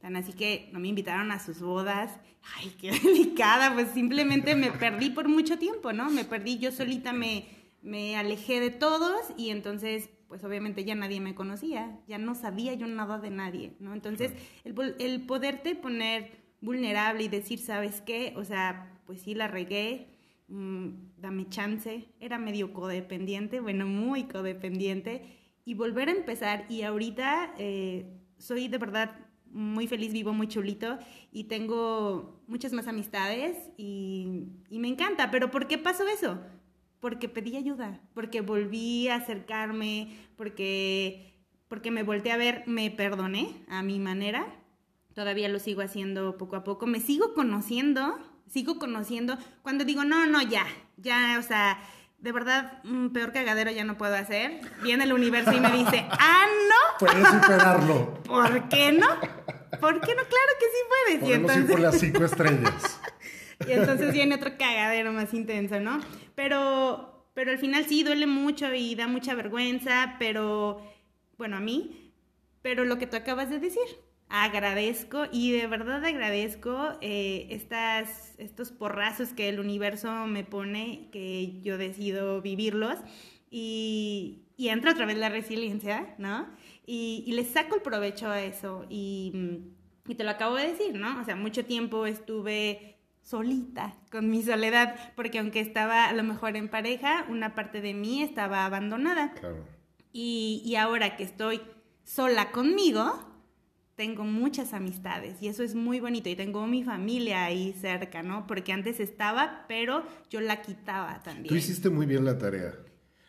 [0.00, 2.18] Tan así que no me invitaron a sus bodas.
[2.56, 6.10] Ay, qué delicada, pues simplemente me perdí por mucho tiempo, ¿no?
[6.10, 7.46] Me perdí, yo solita me,
[7.82, 12.74] me alejé de todos y entonces, pues obviamente ya nadie me conocía, ya no sabía
[12.74, 13.94] yo nada de nadie, ¿no?
[13.94, 14.32] Entonces,
[14.64, 18.32] el, el poderte poner vulnerable y decir, ¿sabes qué?
[18.36, 20.06] O sea, pues sí, la regué,
[20.46, 25.24] mm, dame chance, era medio codependiente, bueno, muy codependiente
[25.64, 26.64] y volver a empezar.
[26.68, 28.06] Y ahorita eh,
[28.38, 30.96] soy de verdad muy feliz, vivo muy chulito
[31.32, 35.32] y tengo muchas más amistades y, me encanta.
[35.32, 36.38] Pero ¿por qué pasó eso?
[37.00, 41.34] Porque pedí ayuda, porque volví a acercarme, porque,
[41.66, 44.46] porque me volteé a ver, me perdoné a mi manera.
[45.14, 46.86] Todavía lo sigo haciendo poco a poco.
[46.86, 48.16] Me sigo conociendo,
[48.50, 49.38] sigo conociendo.
[49.62, 51.78] Cuando digo, no, no, ya, ya, o sea,
[52.18, 54.60] de verdad, un peor cagadero ya no puedo hacer.
[54.82, 57.06] Viene el universo y me dice, ah, no.
[57.06, 58.14] Puedes superarlo.
[58.24, 59.08] ¿Por qué no?
[59.80, 60.22] ¿Por qué no?
[60.22, 61.20] Claro que sí puedes.
[61.20, 61.64] Podemos y entonces...
[61.64, 63.00] ir por las cinco estrellas.
[63.66, 66.00] y entonces viene otro cagadero más intenso, ¿no?
[66.34, 70.82] Pero, pero al final sí duele mucho y da mucha vergüenza, pero,
[71.38, 72.12] bueno, a mí,
[72.60, 73.82] pero lo que tú acabas de decir,
[74.30, 81.60] agradezco y de verdad agradezco eh, estas, estos porrazos que el universo me pone, que
[81.62, 82.96] yo decido vivirlos
[83.50, 86.46] y, y entra otra vez la resiliencia, ¿no?
[86.86, 89.32] Y, y le saco el provecho a eso y,
[90.06, 91.20] y te lo acabo de decir, ¿no?
[91.20, 96.56] O sea, mucho tiempo estuve solita con mi soledad, porque aunque estaba a lo mejor
[96.56, 99.32] en pareja, una parte de mí estaba abandonada.
[99.34, 99.64] Claro.
[100.12, 101.60] Y, y ahora que estoy
[102.04, 103.29] sola conmigo,
[104.00, 108.46] tengo muchas amistades y eso es muy bonito y tengo mi familia ahí cerca, ¿no?
[108.46, 111.48] Porque antes estaba, pero yo la quitaba también.
[111.48, 112.72] Tú hiciste muy bien la tarea,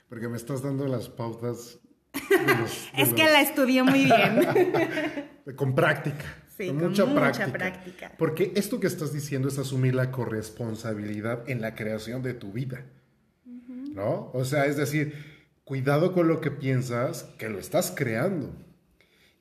[0.07, 1.77] porque me estás dando las pautas.
[2.97, 4.47] es que la estudié muy bien.
[5.57, 6.23] con práctica.
[6.57, 7.05] Sí, con, mucha,
[7.51, 8.13] práctica.
[8.17, 12.85] Porque esto que estás diciendo es asumir la corresponsabilidad en la creación de tu vida.
[13.45, 14.31] ¿No?
[14.33, 15.15] O sea, es decir,
[15.65, 18.55] cuidado con lo que piensas, que lo estás creando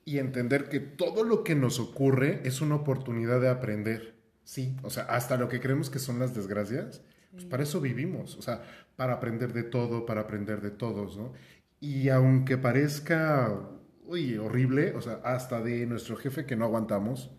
[0.05, 4.15] y entender que todo lo que nos ocurre es una oportunidad de aprender.
[4.43, 8.35] Sí, o sea, hasta lo que creemos que son las desgracias, pues para eso vivimos,
[8.35, 8.63] o sea,
[8.95, 11.33] para aprender de todo, para aprender de todos, ¿no?
[11.79, 13.69] Y aunque parezca,
[14.05, 17.31] uy, horrible, o sea, hasta de nuestro jefe que no aguantamos,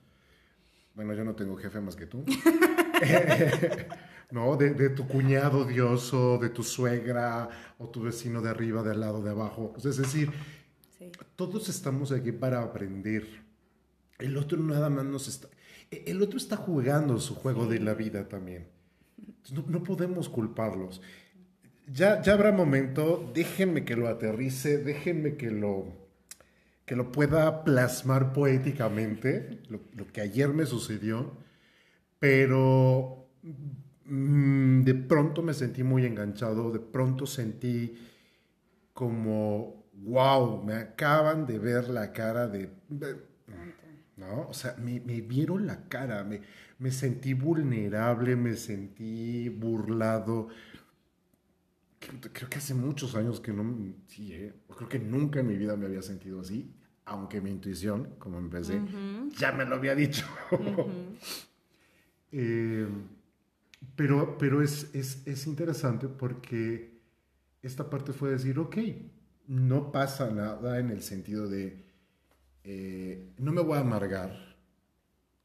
[0.94, 2.25] bueno, yo no tengo jefe más que tú,
[4.31, 4.57] ¿no?
[4.57, 7.48] De, de, tu cuñado odioso, de tu suegra,
[7.79, 10.33] o tu vecino de arriba, de al lado, de abajo, es decir,
[11.36, 13.26] todos estamos aquí para aprender.
[14.18, 15.48] El otro nada más nos está...
[15.90, 18.66] E, el otro está jugando su juego de la vida también.
[19.68, 21.02] No, podemos culparlos.
[21.92, 26.02] ya, ya habrá momento, déjenme que lo aterrice, déjenme que lo,
[26.84, 31.32] que lo pueda plasmar poéticamente, lo, que ayer me sucedió,
[32.18, 33.28] pero
[34.04, 37.94] mm, de pronto me sentí muy enganchado, de pronto sentí
[38.92, 42.70] como, wow, me acaban de ver la cara de...
[44.16, 44.48] ¿No?
[44.48, 46.42] O sea, me, me vieron la cara, me,
[46.78, 50.48] me sentí vulnerable, me sentí burlado,
[52.32, 55.76] creo que hace muchos años que no, sí, eh, creo que nunca en mi vida
[55.76, 58.80] me había sentido así, aunque mi intuición, como empecé,
[59.36, 60.26] ya me lo había dicho.
[62.34, 62.88] Eh,
[63.94, 66.98] pero pero es, es, es, interesante porque
[67.60, 68.78] esta parte fue decir, ok,
[69.52, 71.84] no pasa nada en el sentido de,
[72.64, 74.56] eh, no me voy a amargar,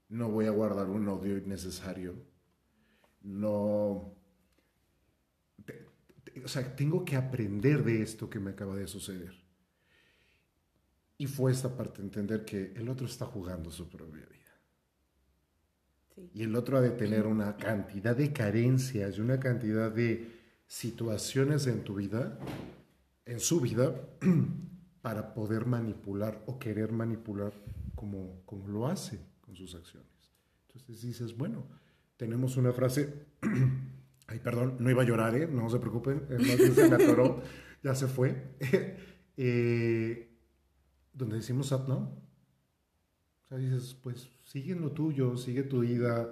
[0.08, 2.16] no voy a guardar un odio innecesario,
[3.22, 4.16] no
[6.42, 9.34] o sea, tengo que aprender de esto que me acaba de suceder.
[11.18, 16.30] Y fue esta parte, entender que el otro está jugando su propia vida.
[16.34, 20.32] Y el otro ha de tener una cantidad de carencias y una cantidad de
[20.66, 22.40] situaciones en tu vida,
[23.28, 23.94] en su vida,
[25.02, 27.54] para poder manipular o querer manipular
[27.96, 30.10] como, como lo hace con sus acciones.
[30.68, 31.68] Entonces dices, bueno,
[32.18, 33.28] tenemos una frase
[34.28, 35.48] Ay, perdón, no iba a llorar, ¿eh?
[35.48, 37.42] No se preocupen, se me atoró,
[37.84, 38.44] ya se fue.
[39.38, 40.30] eh,
[41.14, 42.10] donde decimos Satnam.
[42.10, 46.30] O sea, dices, pues sigue lo tuyo, sigue tu vida,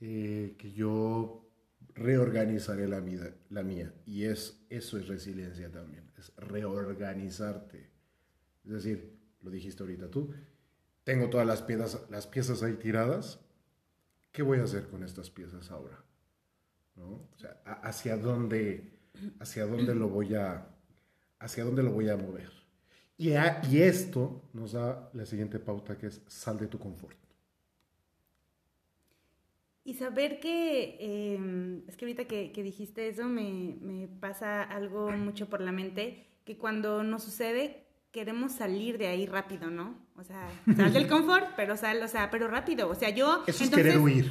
[0.00, 1.46] eh, que yo
[1.94, 3.92] reorganizaré la, vida, la mía.
[4.06, 7.90] Y es, eso es resiliencia también, es reorganizarte.
[8.64, 10.32] Es decir, lo dijiste ahorita tú,
[11.04, 13.40] tengo todas las piezas, las piezas ahí tiradas,
[14.32, 16.02] ¿qué voy a hacer con estas piezas ahora?
[17.82, 18.98] hacia dónde,
[19.38, 20.66] hacia dónde lo voy a,
[21.38, 22.50] hacia dónde lo voy a mover.
[23.18, 27.16] Y, y esto nos da la siguiente pauta que es sal de tu confort.
[29.86, 35.12] Y saber que, em, es que ahorita que, que dijiste eso, me, me, pasa algo
[35.12, 39.94] mucho por la mente, que cuando nos sucede, queremos salir de ahí rápido, ¿no?
[40.16, 42.88] O sea, sal del confort, pero sal, o sea, pero rápido.
[42.88, 43.44] O sea, yo...
[43.46, 44.28] Eso es querer huir.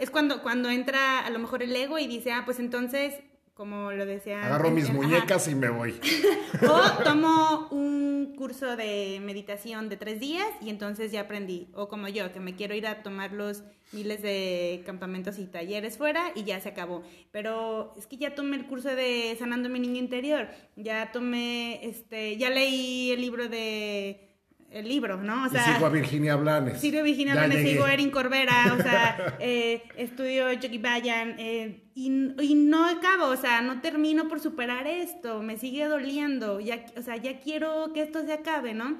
[0.00, 3.14] Es cuando, cuando entra a lo mejor el ego y dice, ah, pues entonces,
[3.54, 4.44] como lo decía...
[4.44, 5.94] Agarro mis muñecas y me voy.
[6.68, 7.97] o tomo un
[8.34, 11.68] curso de meditación de tres días y entonces ya aprendí.
[11.74, 13.62] O como yo, que me quiero ir a tomar los
[13.92, 17.02] miles de campamentos y talleres fuera y ya se acabó.
[17.30, 22.36] Pero es que ya tomé el curso de sanando mi niño interior, ya tomé, este,
[22.36, 24.27] ya leí el libro de
[24.70, 25.46] el libro, ¿no?
[25.46, 26.80] O sea, sigo a Virginia Blanes.
[26.80, 31.88] Sigo a Virginia Blanes, sigo a Erin Corbera, o sea, eh, estudio Jockey Bayan, eh,
[31.94, 37.02] y, no acabo, o sea, no termino por superar esto, me sigue doliendo, ya, o
[37.02, 38.98] sea, ya quiero que esto se acabe, ¿no?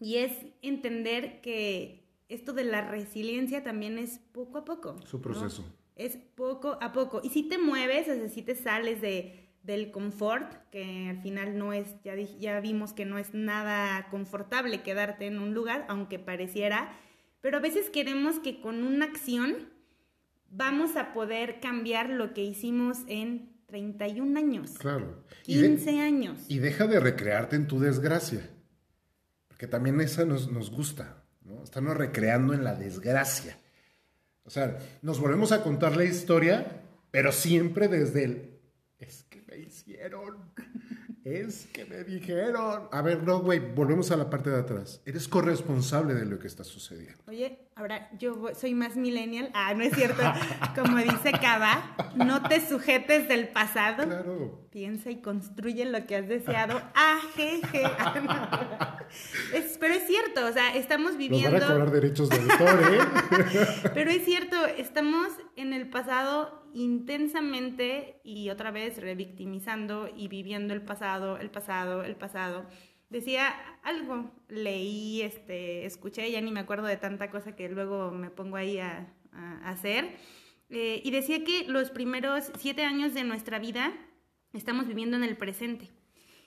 [0.00, 0.32] Y es
[0.62, 4.96] entender que esto de la resiliencia también es poco a poco.
[5.06, 5.64] Su proceso.
[5.96, 7.20] Es poco a poco.
[7.24, 11.58] Y si te mueves, o sea, si te sales de del confort, que al final
[11.58, 16.18] no es, ya, ya vimos que no es nada confortable quedarte en un lugar, aunque
[16.18, 16.98] pareciera,
[17.42, 19.68] pero a veces queremos que con una acción
[20.48, 24.70] vamos a poder cambiar lo que hicimos en 31 años.
[24.78, 25.22] Claro.
[25.42, 26.46] 15 años.
[26.48, 28.48] Y deja de recrearte en tu desgracia,
[29.48, 31.62] porque también esa nos, nos gusta, ¿no?
[31.62, 33.58] Estamos recreando en la desgracia.
[34.44, 38.57] O sea, nos volvemos a contar la historia, pero siempre desde el
[41.24, 42.88] Es que me dijeron.
[42.90, 45.02] A ver, no, güey, volvemos a la parte de atrás.
[45.04, 47.22] Eres corresponsable de lo que está sucediendo.
[47.26, 49.50] Oye, ahora yo soy más millennial.
[49.52, 50.22] Ah, no es cierto.
[50.74, 54.04] Como dice Cava, no te sujetes del pasado.
[54.04, 54.68] Claro.
[54.70, 56.80] Piensa y construye lo que has deseado.
[56.94, 57.82] Ah, jeje.
[59.54, 61.50] Es, pero es cierto, o sea, estamos viviendo.
[61.50, 63.80] Nos van a cobrar derechos de autor, ¿eh?
[63.94, 70.82] pero es cierto, estamos en el pasado intensamente y otra vez revictimizando y viviendo el
[70.82, 72.66] pasado, el pasado, el pasado.
[73.10, 78.30] Decía algo, leí, este, escuché, ya ni me acuerdo de tanta cosa que luego me
[78.30, 79.14] pongo ahí a,
[79.64, 80.16] hacer.
[80.68, 83.94] Eh, y decía que los primeros siete años de nuestra vida
[84.52, 85.90] estamos viviendo en el presente.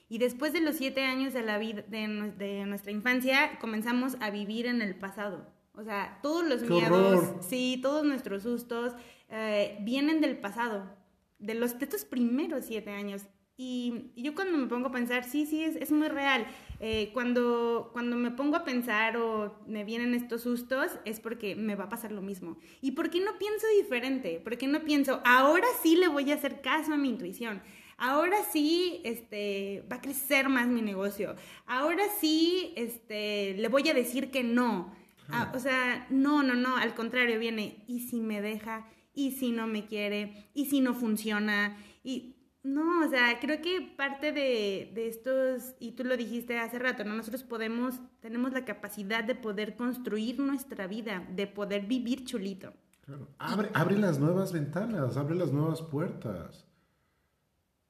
[0.08, 4.30] Y después de los siete años de, la vida, de, de nuestra infancia, comenzamos a
[4.30, 5.50] vivir en el pasado.
[5.74, 8.92] O sea, todos los miedos, sí, todos nuestros sustos
[9.32, 10.94] eh, vienen del pasado,
[11.38, 13.22] de, los, de estos primeros siete años.
[13.56, 16.46] Y, yo cuando me pongo a pensar, sí, sí, es, es muy real.
[16.80, 21.76] eh, cuando, cuando me pongo a pensar o me vienen estos sustos es porque me
[21.76, 22.58] va a pasar lo mismo.
[22.80, 24.40] ¿Y por qué no pienso diferente?
[24.42, 27.62] ¿Por qué no pienso, ahora sí le voy a hacer caso a mi intuición?
[27.96, 31.36] Ahora sí este, va a crecer más mi negocio.
[31.66, 34.92] Ahora sí este, le voy a decir que no.
[35.28, 38.88] Ah, o sea, no, no, no, al contrario, viene, ¿y si me deja?
[39.14, 40.48] ¿Y si no me quiere?
[40.54, 41.76] ¿Y si no funciona?
[42.02, 47.02] Y no, o sea, creo que parte de, estos, y tú lo dijiste hace rato,
[47.04, 47.14] ¿no?
[47.14, 52.72] Nosotros podemos, tenemos la capacidad de poder construir nuestra vida, de poder vivir chulito.
[53.04, 53.28] Claro.
[53.38, 56.64] Abre, abre las nuevas ventanas, abre las nuevas puertas.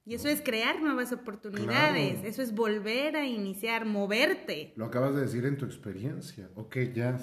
[0.05, 4.73] Y eso es crear nuevas oportunidades, eso es volver a iniciar, moverte.
[4.75, 6.49] Lo acabas de decir en tu experiencia.
[6.55, 7.17] Ok, ya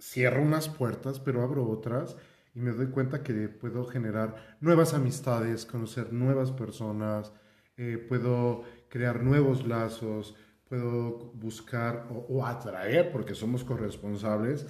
[0.00, 2.16] cierro unas puertas, pero abro otras
[2.54, 7.32] y me doy cuenta que puedo generar nuevas amistades, conocer nuevas personas,
[7.76, 10.36] eh, puedo crear nuevos lazos,
[10.68, 14.66] puedo buscar o, atraer, porque somos corresponsables.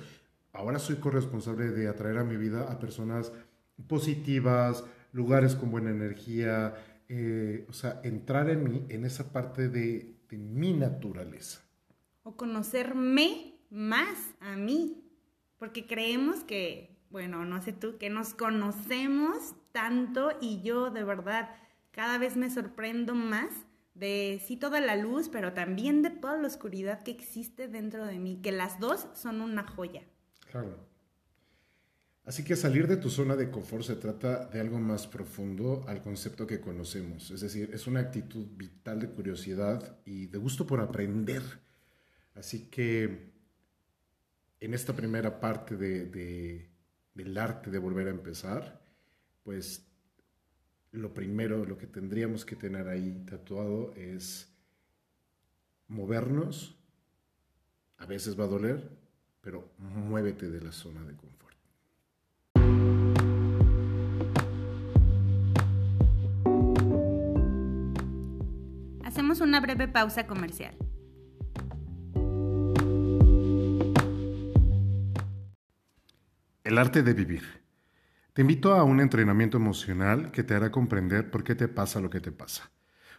[0.52, 3.32] Ahora soy corresponsable de atraer a mi vida a personas
[3.86, 6.74] positivas, lugares con buena energía,
[7.08, 11.60] eh, o sea, entrar en mí, en esa parte de, de mi naturaleza.
[12.22, 15.04] O conocerme más a mí,
[15.58, 21.48] porque creemos que bueno, no sé tú, que nos conocemos tanto y yo de verdad
[21.92, 23.50] cada vez me sorprendo más
[23.94, 28.18] de sí toda la luz, pero también de toda la oscuridad que existe dentro de
[28.18, 30.02] mí, que las dos son una joya.
[30.50, 30.76] Claro.
[32.24, 36.02] Así que salir de tu zona de confort se trata de algo más profundo al
[36.02, 40.80] concepto que conocemos, es decir, es una actitud vital de curiosidad y de gusto por
[40.80, 41.42] aprender.
[42.34, 43.30] Así que
[44.58, 46.73] en esta primera parte de
[47.14, 48.82] del arte de volver a empezar,
[49.42, 49.86] pues
[50.90, 54.52] lo primero, lo que tendríamos que tener ahí tatuado es
[55.88, 56.76] movernos.
[57.98, 58.90] A veces va a doler,
[59.40, 61.56] pero muévete de la zona de confort.
[69.04, 70.76] Hacemos una breve pausa comercial.
[76.64, 77.42] El arte de vivir.
[78.32, 82.08] Te invito a un entrenamiento emocional que te hará comprender por qué te pasa lo
[82.08, 82.70] que te pasa.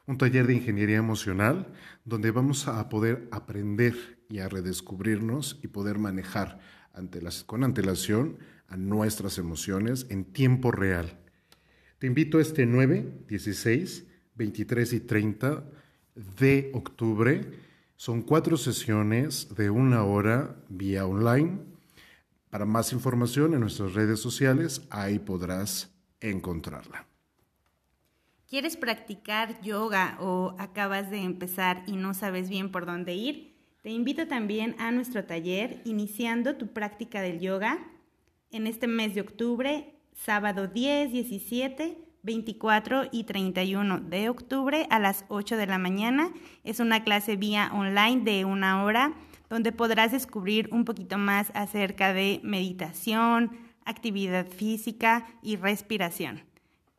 [0.08, 1.72] Un taller de ingeniería emocional
[2.06, 3.94] donde vamos a poder aprender
[4.30, 6.58] y a redescubrirnos y poder manejar
[7.46, 11.20] con antelación a nuestras emociones en tiempo real.
[12.00, 15.64] Te invito este 9, 16, 23 y 30
[16.40, 17.42] de octubre.
[17.96, 21.75] Son cuatro sesiones de una hora vía online
[22.56, 27.06] para más información en nuestras redes sociales, ahí podrás encontrarla.
[28.48, 33.58] ¿Quieres practicar yoga o acabas de empezar y no sabes bien por dónde ir?
[33.82, 37.78] Te invito también a nuestro taller Iniciando tu práctica del yoga
[38.52, 45.26] en este mes de octubre, sábado 10, 17, 24 y 31 de octubre a las
[45.28, 46.32] 8 de la mañana.
[46.64, 49.14] Es una clase vía online de una hora
[49.50, 56.44] donde podrás descubrir un poquito más acerca de meditación, actividad física y respiración.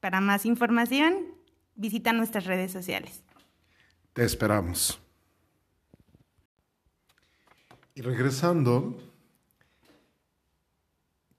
[0.00, 1.35] Para más información,
[1.74, 3.22] visita nuestras redes sociales.
[4.12, 5.00] Te esperamos.
[7.94, 8.96] Y regresando,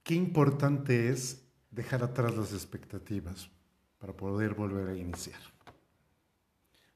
[0.03, 3.49] qué importante es dejar atrás las expectativas
[3.99, 5.39] para poder volver a iniciar.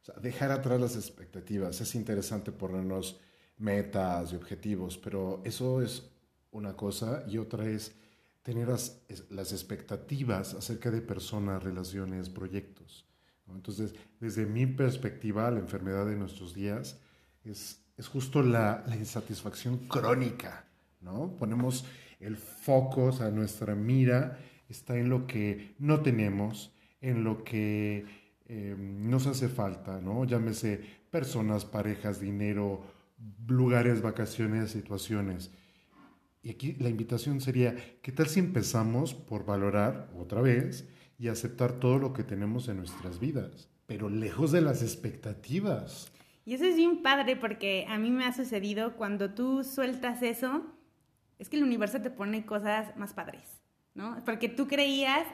[0.02, 1.80] O sea, dejar atrás las expectativas.
[1.80, 3.20] Es interesante ponernos
[3.62, 6.10] metas y objetivos, pero eso es
[6.52, 7.96] una cosa y otra es
[8.44, 9.04] tener las,
[9.52, 13.06] expectativas acerca de personas, relaciones, proyectos.
[13.54, 17.00] Entonces, desde mi perspectiva, la enfermedad de nuestros días
[17.44, 20.66] es, es justo la, la, insatisfacción crónica,
[21.02, 21.36] ¿no?
[21.38, 21.86] Ponemos
[22.20, 26.72] el foco, o sea, nuestra mira está en lo que no tenemos,
[27.02, 28.06] en lo que
[28.46, 30.26] eh, nos hace falta, ¿no?
[30.26, 32.84] Llámese personas, parejas, dinero,
[33.48, 35.52] lugares, vacaciones, situaciones.
[36.44, 40.88] Y aquí la invitación sería, ¿qué tal si empezamos por valorar otra vez
[41.20, 46.12] y aceptar todo lo que tenemos en nuestras vidas, pero lejos de las expectativas?
[46.46, 50.66] Y eso es bien padre porque a mí me ha sucedido cuando tú sueltas eso,
[51.38, 53.62] es que el universo te pone cosas más padres,
[53.94, 54.24] ¿no?
[54.26, 55.28] Porque tú creías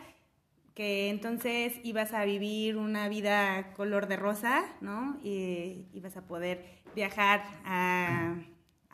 [0.78, 5.18] que entonces ibas a vivir una vida color de rosa, ¿no?
[5.24, 8.36] Y ibas a poder viajar a,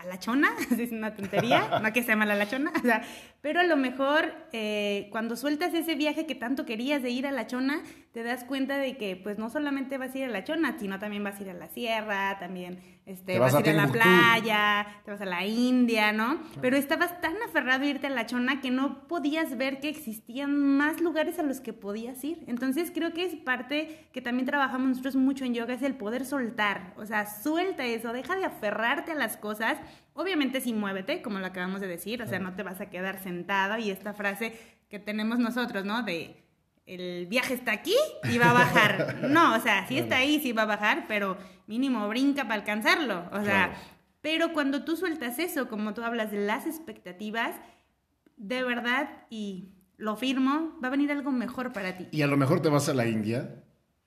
[0.08, 3.04] la chona, es una tontería, no que sea mala la chona, o sea,
[3.42, 7.34] pero a lo mejor eh, cuando sueltas ese viaje que tanto querías de ir a
[7.34, 7.82] la chona,
[8.14, 11.00] te das cuenta de que pues no solamente vas a ir a la chona, sino
[11.00, 14.88] también vas a ir a la sierra, también este, vas, a ir a la playa,
[15.04, 16.40] te vas a la India, ¿no?
[16.62, 20.56] Pero estabas tan aferrado a irte a la chona que no podías ver que existían
[20.56, 22.44] más lugares a los que podías ir.
[22.46, 26.24] Entonces creo que es parte que también trabajamos nosotros mucho en yoga, es el poder
[26.24, 26.94] soltar.
[26.98, 29.80] O sea, suelta eso, deja de aferrarte a las cosas.
[30.14, 33.18] Obviamente sí muévete, como lo acabamos de decir, o sea, no te vas a quedar
[33.24, 34.54] sentado y esta frase
[34.88, 36.04] que tenemos nosotros, ¿no?
[36.04, 36.43] De
[36.86, 37.96] el viaje está aquí
[38.32, 39.30] y va a bajar.
[39.30, 43.30] No, o sea, sí está ahí, sí va a bajar, pero mínimo brinca para alcanzarlo.
[43.32, 43.74] O sea,
[44.22, 47.56] pero cuando tú sueltas eso, como tú hablas de las expectativas,
[48.38, 52.08] de verdad, y lo firmo, va a venir algo mejor para ti.
[52.12, 53.64] Y a lo mejor te vas a la India,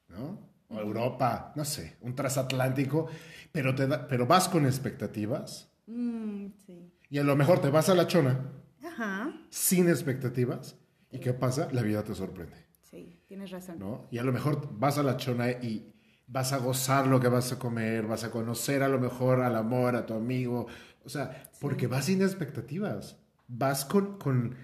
[0.09, 0.47] ¿no?
[0.69, 3.09] O Europa, no sé, un transatlántico,
[3.53, 5.71] pero, te pero vas con expectativas.
[5.87, 6.93] Mm, sí.
[7.09, 8.51] Y a lo mejor te vas a la chona,
[8.85, 9.33] Ajá.
[9.49, 10.77] sin expectativas.
[11.11, 11.69] ¿Y qué pasa?
[11.73, 12.66] La vida te sorprende.
[12.91, 13.79] Sí, tienes razón.
[13.79, 14.07] ¿no?
[14.11, 15.93] Y a lo mejor vas a la chona y
[16.27, 19.57] vas a gozar lo que vas a comer, vas a conocer a lo mejor al
[19.57, 20.67] amor, a tu amigo,
[21.05, 23.17] o sea, porque vas sin expectativas,
[23.49, 24.57] vas con, con,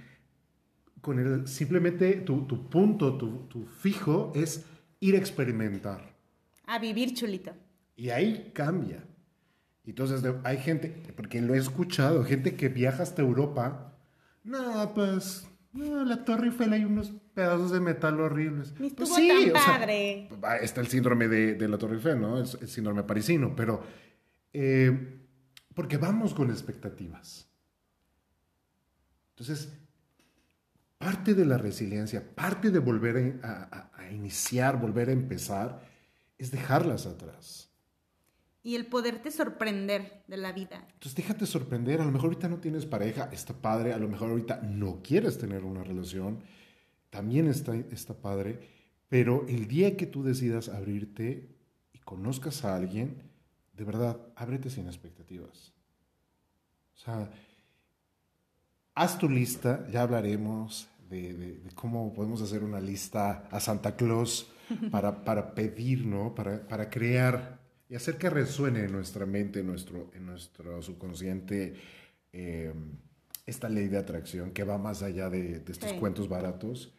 [1.00, 4.66] con el, simplemente tu, tu punto, tu, tu, fijo es
[5.00, 6.14] ir a experimentar.
[6.66, 7.52] A vivir chulito.
[7.96, 9.04] Y ahí cambia.
[9.84, 13.98] Entonces hay gente, porque lo he escuchado, gente que viaja hasta Europa,
[14.44, 18.74] no, pues no, la Torre Eiffel hay unos pedazos de metal horribles.
[18.96, 20.28] pues sí, tan padre.
[20.60, 22.38] está el síndrome de, la Torre Eiffel, ¿no?
[22.38, 23.82] El, el síndrome parisino, pero
[24.52, 25.20] eh,
[25.74, 27.48] porque vamos con expectativas.
[29.30, 29.72] Entonces,
[30.98, 35.82] parte de la resiliencia, parte de volver a iniciar, volver a empezar,
[36.38, 37.72] es dejarlas atrás
[38.62, 40.86] y el poderte sorprender de la vida.
[40.94, 44.30] Entonces déjate sorprender, a lo mejor ahorita no tienes pareja, está padre, a lo mejor
[44.30, 46.40] ahorita no quieres tener una relación,
[47.12, 48.58] también está, está padre,
[49.10, 51.54] pero el día que tú decidas abrirte
[51.92, 53.22] y conozcas a alguien,
[53.74, 55.74] de verdad, ábrete sin expectativas.
[56.94, 57.30] O sea,
[58.94, 64.50] haz tu lista, ya hablaremos de, cómo podemos hacer una lista a Santa Claus
[64.90, 66.34] para, para pedir, ¿no?
[66.34, 67.60] Para, para crear
[67.90, 71.74] y hacer que resuene en nuestra mente, en nuestro, en nuestro subconsciente,
[72.32, 72.72] eh,
[73.44, 76.94] esta ley de atracción que va más allá de, estos cuentos baratos,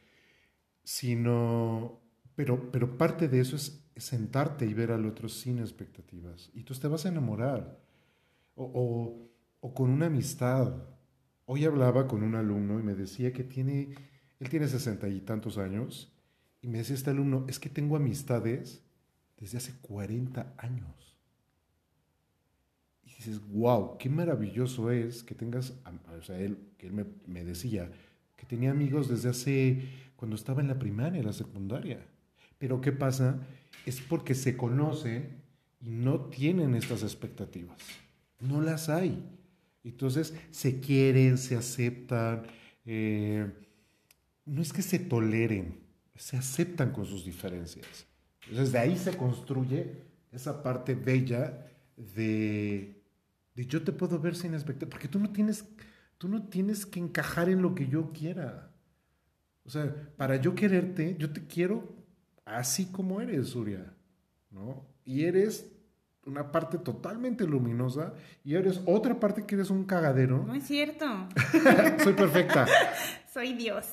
[0.84, 2.02] sino,
[2.36, 6.50] pero, pero parte de eso es, sentarte y ver al otro sin expectativas.
[6.54, 7.80] Y tú te vas a enamorar.
[8.56, 9.30] O,
[9.62, 10.74] o, con una amistad.
[11.46, 13.96] Hoy hablaba con un alumno y me decía que tiene,
[14.40, 16.14] él tiene sesenta y tantos años,
[16.62, 18.84] y me decía este alumno, es que tengo amistades
[19.38, 21.18] desde hace 40 años.
[23.04, 25.74] Y dices, wow, qué maravilloso es que tengas,
[26.18, 27.92] o sea, él, que él me, decía
[28.44, 29.82] que tenía amigos desde hace,
[30.18, 32.06] cuando estaba en la primaria, la secundaria.
[32.58, 33.40] Pero ¿qué pasa?
[33.86, 35.42] Es porque se conocen
[35.80, 37.78] y no tienen estas expectativas.
[38.42, 39.24] No las hay.
[39.84, 42.44] Entonces se quieren, se aceptan.
[42.86, 43.50] Eh,
[44.46, 45.80] no es que se toleren,
[46.16, 48.06] se aceptan con sus diferencias.
[48.44, 51.66] Entonces de ahí se construye esa parte bella
[51.96, 53.02] de,
[53.56, 55.66] de yo te puedo ver sin expectativa, porque tú no tienes,
[56.24, 58.72] tú no tienes que encajar en lo que yo quiera.
[59.66, 61.98] O sea, para yo quererte, yo te quiero
[62.46, 63.94] así como eres, Surya,
[64.50, 64.86] ¿no?
[65.04, 65.70] Y eres
[66.26, 70.46] una parte totalmente luminosa y eres otra parte que eres un cagadero.
[70.48, 71.06] No es cierto.
[72.06, 72.68] Soy perfecta.
[73.34, 73.86] Soy Dios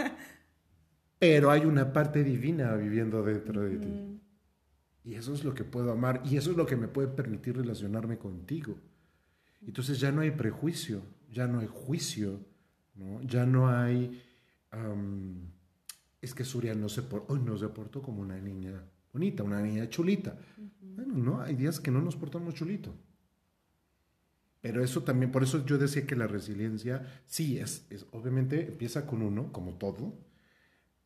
[1.18, 4.20] pero hay una parte divina viviendo dentro de ti.
[5.02, 7.56] Y eso es lo que puedo amar y eso es lo que me puede permitir
[7.56, 8.76] relacionarme contigo.
[9.66, 12.40] Entonces ya no hay prejuicio, ya no hay juicio,
[12.94, 13.22] ¿no?
[13.22, 14.22] ya no hay...
[16.20, 19.88] es que Surya no se, hoy no se portó como una niña bonita, una niña
[19.88, 20.36] chulita.
[20.80, 22.94] Bueno, no, hay días que no nos portamos chulito.
[24.60, 29.06] Pero eso también, por eso yo decía que la resiliencia, sí, es, es obviamente empieza
[29.06, 30.14] con uno, como todo,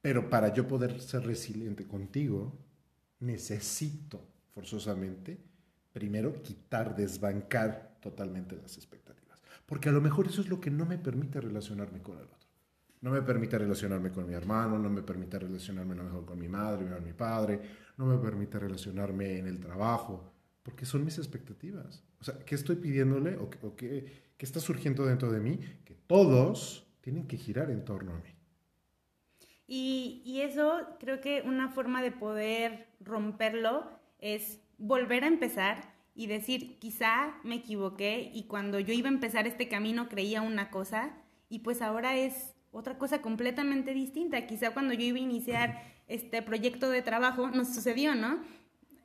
[0.00, 2.58] pero para yo poder ser resiliente contigo,
[3.20, 5.38] necesito forzosamente
[5.92, 9.01] primero quitar, desbancar totalmente las expectativas.
[9.72, 12.46] Porque a lo mejor eso es lo que no me permite relacionarme con el otro.
[13.00, 16.38] No me permite relacionarme con mi hermano, no me permite relacionarme a lo mejor con
[16.38, 17.58] mi madre, con mi padre,
[17.96, 20.30] no me permite relacionarme en el trabajo,
[20.62, 22.04] porque son mis expectativas.
[22.20, 25.58] O sea, ¿qué estoy pidiéndole o, qué, qué está surgiendo dentro de mí?
[25.86, 28.36] Que todos tienen que girar en torno a mí.
[29.66, 36.78] Y, eso creo que una forma de poder romperlo es volver a empezar y decir,
[36.78, 41.14] quizá me equivoqué y cuando yo iba a empezar este camino creía una cosa
[41.48, 44.46] y pues ahora es otra cosa completamente distinta.
[44.46, 48.40] Quizá cuando yo iba a iniciar este proyecto de trabajo nos sucedió, ¿no?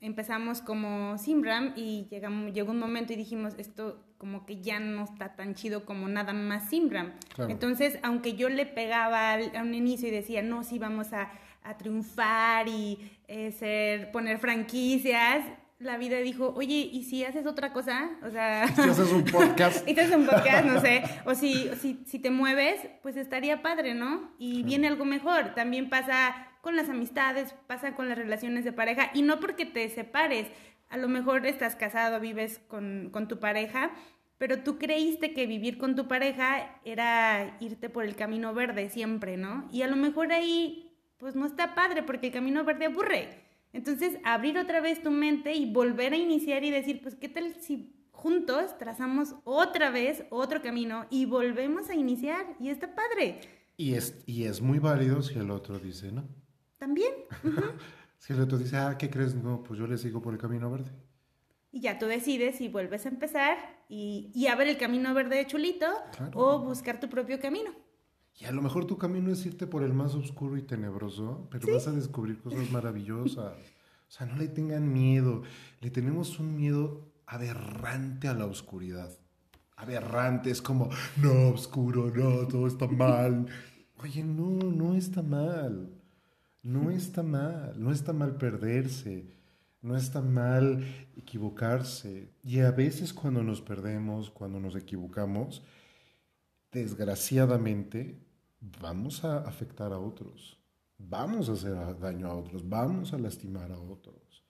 [0.01, 5.03] empezamos como Simram y llegamos, llegó un momento y dijimos, esto como que ya no
[5.03, 7.13] está tan chido como nada más Simram.
[7.49, 11.31] Entonces, aunque yo le pegaba a un inicio y decía, no, sí, vamos a,
[11.77, 12.97] triunfar y
[13.27, 15.43] eh, ser, poner franquicias,
[15.79, 18.09] la vida dijo, oye, ¿y si haces otra cosa?
[18.23, 18.67] O sea...
[18.67, 19.87] Si haces un podcast.
[19.87, 21.03] haces un podcast, no sé.
[21.25, 24.31] O si, si, si te mueves, pues estaría padre, ¿no?
[24.39, 25.53] Y viene algo mejor.
[25.53, 29.11] También pasa con las amistades, pasa con las relaciones de pareja.
[29.13, 30.47] Y no porque te separes.
[30.89, 33.91] A lo mejor estás casado, vives con, con tu pareja,
[34.37, 39.35] pero tú creíste que vivir con tu pareja era irte por el camino verde siempre,
[39.35, 39.67] ¿no?
[39.71, 43.46] Y a lo mejor ahí, pues no está padre porque el camino verde aburre.
[43.73, 47.55] Entonces, abrir otra vez tu mente y volver a iniciar y decir, pues, ¿qué tal
[47.61, 52.55] si juntos trazamos otra vez otro camino y volvemos a iniciar?
[52.59, 53.39] Y está padre.
[53.75, 56.27] Y es, y es muy válido si el otro dice, ¿no?
[56.77, 57.13] También.
[58.17, 59.35] si el otro dice, ah, ¿qué crees?
[59.35, 60.91] No, pues yo le sigo por el camino verde.
[61.71, 63.57] Y ya tú decides si vuelves a empezar
[63.89, 65.85] y, y a ver el camino verde chulito
[66.33, 67.71] o buscar tu propio camino.
[68.39, 71.73] Y a lo mejor tu camino es irte por el más oscuro y tenebroso, pero
[71.73, 73.53] vas a descubrir cosas maravillosas.
[74.07, 75.41] O sea, no le tengan miedo.
[75.81, 79.09] Le tenemos un miedo aberrante a la oscuridad.
[79.75, 80.89] Aberrante, es como,
[81.21, 83.47] no, oscuro, no, todo está mal.
[84.03, 85.89] Oye, no, no está mal.
[86.61, 87.73] No está mal.
[87.77, 89.35] No está mal perderse.
[89.81, 90.85] No está mal
[91.15, 92.29] equivocarse.
[92.43, 95.63] Y a veces cuando nos perdemos, cuando nos equivocamos,
[96.71, 98.26] desgraciadamente
[98.59, 100.59] vamos a afectar a otros,
[100.97, 104.43] vamos a hacer daño a otros, vamos a lastimar a otros.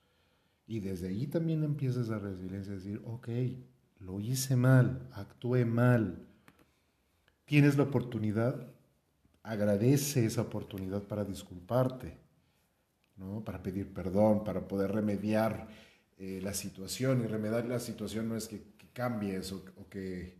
[0.66, 3.28] Y desde ahí también empieza esa resiliencia, decir, ok,
[4.00, 6.26] lo hice mal, actué mal.
[7.46, 8.74] Tienes la oportunidad,
[9.42, 12.18] agradece esa oportunidad para disculparte,
[13.16, 13.42] ¿no?
[13.42, 15.68] para pedir perdón, para poder remediar
[16.18, 17.24] eh, la situación.
[17.24, 20.37] Y remediar la situación no es que, cambies o que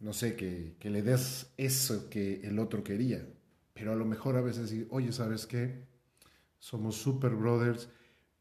[0.00, 3.26] no sé, que, le des eso que el otro quería.
[3.74, 5.84] Pero a lo mejor a veces decir, oye, ¿sabes qué?
[6.58, 7.88] Somos super brothers,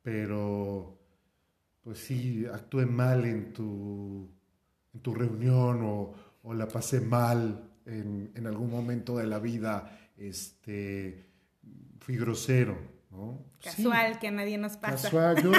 [0.02, 1.00] pero
[1.84, 4.30] pues sí, actué mal en tu,
[4.94, 10.12] en tu reunión o, o la pasé mal en, en, algún momento de la vida,
[10.18, 11.26] este,
[12.00, 12.97] fui grosero
[13.64, 15.10] Casual, que a nadie nos pasa.
[15.10, 15.52] Casual, yo,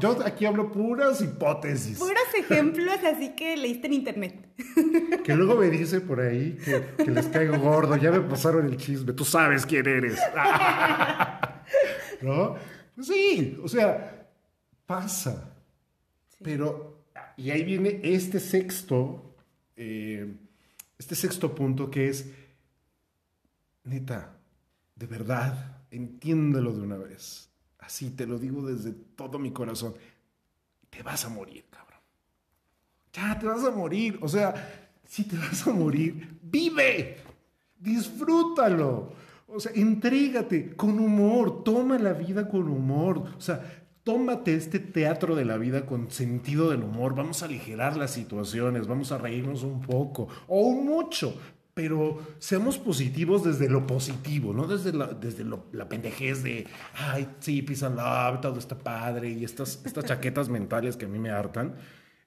[0.00, 1.98] yo, aquí hablo puras hipótesis.
[1.98, 4.48] Puros ejemplos, así que leíste en internet.
[5.24, 9.12] Que luego me dice por ahí que, les caigo gordo, ya me pasaron el chisme,
[9.12, 10.18] tú sabes quién eres.
[12.22, 12.56] ¿No?
[12.94, 14.26] Pues sí, o sea,
[14.86, 15.54] pasa.
[16.42, 17.04] Pero,
[17.36, 19.36] y ahí viene este sexto,
[19.76, 20.34] eh,
[20.98, 22.30] este sexto punto que es,
[23.84, 24.34] neta,
[24.96, 27.50] de verdad entiéndelo de una vez.
[27.78, 29.94] Así te lo digo desde todo mi corazón.
[30.90, 32.00] Te vas a morir, cabrón.
[33.12, 34.18] Ya, te vas a morir.
[34.20, 37.18] O sea, si te vas a morir, vive.
[37.78, 39.12] Disfrútalo.
[39.46, 41.64] O sea, entrégate con humor.
[41.64, 43.32] Toma la vida con humor.
[43.36, 47.14] O sea, tómate este teatro de la vida con sentido del humor.
[47.14, 51.38] Vamos a aligerar las situaciones, vamos a reírnos un poco o mucho,
[51.78, 57.62] pero seamos positivos desde lo positivo, no desde la, desde la pendejez de, ay, sí,
[57.62, 61.76] pisa love, todo está padre, y estas, estas chaquetas mentales que a mí me hartan.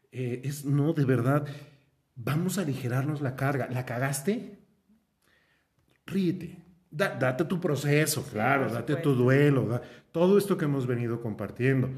[0.10, 1.46] Eh, es, no, de verdad,
[2.16, 3.68] vamos a aligerarnos la carga.
[3.70, 4.58] ¿La cagaste?
[6.06, 6.58] Ríete.
[6.90, 9.82] date tu proceso, claro, date tu duelo,
[10.14, 11.90] todo esto que hemos venido compartiendo.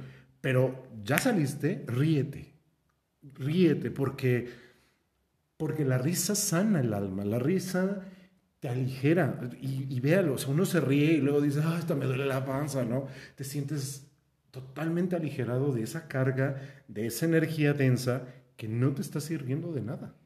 [0.41, 2.51] Pero ya saliste, ríete.
[3.21, 4.62] Ríete, porque
[5.63, 8.01] porque la risa sana el alma, la risa
[8.59, 9.39] te aligera.
[9.61, 12.43] Y, véalo, o sea, uno se ríe y luego dice, ah, esta me duele la
[12.43, 13.07] panza, ¿no?
[13.37, 14.11] Te sientes
[14.51, 16.59] totalmente aligerado de esa carga,
[16.89, 20.17] de esa energía densa que no te está sirviendo de nada.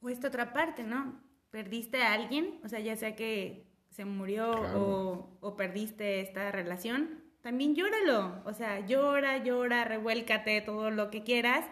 [0.00, 1.20] O esta otra parte, ¿no?
[1.50, 7.22] Perdiste a alguien, o sea, ya sea que se murió o, o perdiste esta relación,
[7.42, 8.40] también llóralo.
[8.46, 11.66] O sea, llora, llora, revuélcate, todo lo que quieras,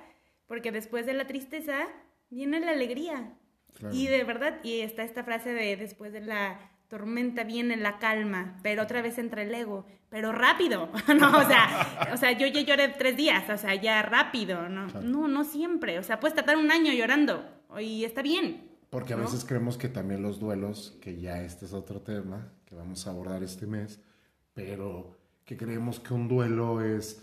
[0.47, 1.89] porque después de la tristeza
[2.35, 3.33] viene la alegría.
[3.93, 6.59] Y de verdad, y está esta frase de después de la
[6.89, 12.11] tormenta viene la calma, pero otra vez entra el ego, pero rápido, no, o sea,
[12.13, 15.99] o sea, yo ya lloré tres días, o sea, ya rápido, no, no, no siempre,
[15.99, 17.45] o sea, puedes tratar un año llorando
[17.81, 18.71] y está bien.
[18.91, 22.77] Porque a veces creemos que también los duelos, que ya este es otro tema que
[22.77, 23.99] vamos a abordar este mes,
[24.53, 27.21] pero que creemos que un duelo es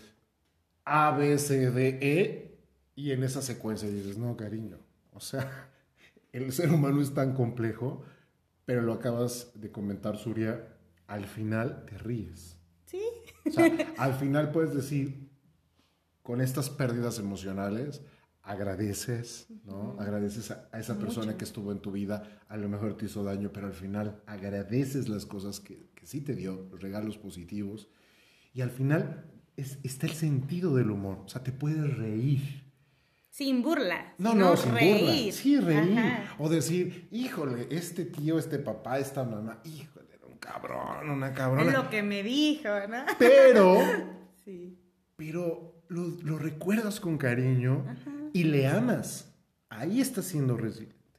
[0.84, 2.58] A, B, C, D, E,
[2.94, 4.78] y en esa secuencia dices, no, cariño,
[5.12, 5.70] o sea,
[6.32, 8.04] el ser humano es tan complejo,
[8.64, 10.68] pero lo acabas de comentar, Surya,
[11.06, 12.58] al final te ríes.
[12.86, 13.02] Sí.
[13.46, 15.30] O sea, al final puedes decir,
[16.22, 18.02] con estas pérdidas emocionales,
[18.42, 19.96] agradeces, ¿no?
[19.98, 23.50] Agradeces a, esa persona que estuvo en tu vida, a lo mejor te hizo daño,
[23.52, 27.88] pero al final agradeces las cosas que, que sí te dio, los regalos positivos.
[28.52, 32.71] Y al final es, está el sentido del humor, o sea, te puedes reír.
[33.32, 34.12] Sin burla.
[34.18, 35.32] No, no, sin burla.
[35.32, 35.98] Sí, reír.
[36.38, 41.70] O decir, híjole, este tío, este papá, esta mamá, híjole, era un cabrón, una cabrona.
[41.70, 43.06] Es lo que me dijo, ¿no?
[43.18, 43.78] Pero,
[44.44, 44.78] sí.
[45.16, 47.86] pero lo, lo recuerdas con cariño
[48.34, 49.32] y le amas.
[49.70, 51.18] Ahí estás siendo resiliente.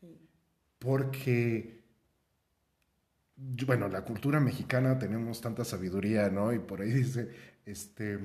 [0.00, 0.28] Sí.
[0.80, 1.84] Porque,
[3.64, 6.52] bueno, la cultura mexicana tenemos tanta sabiduría, ¿no?
[6.52, 7.30] Y por ahí dice,
[7.64, 8.18] este,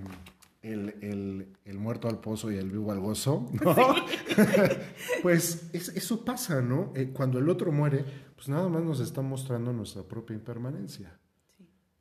[0.62, 1.48] el,
[1.78, 3.76] muerto al pozo y el vivo al gozo, ¿no?
[5.22, 6.92] pues eso pasa, ¿no?
[6.96, 8.06] Eh, cuando el otro muere,
[8.36, 11.18] pues nada más nos está mostrando nuestra propia impermanencia.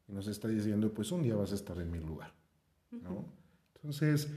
[0.09, 2.33] Y nos está diciendo, pues un día vas a estar en mi lugar,
[2.91, 3.27] ¿no?
[3.75, 4.29] Entonces,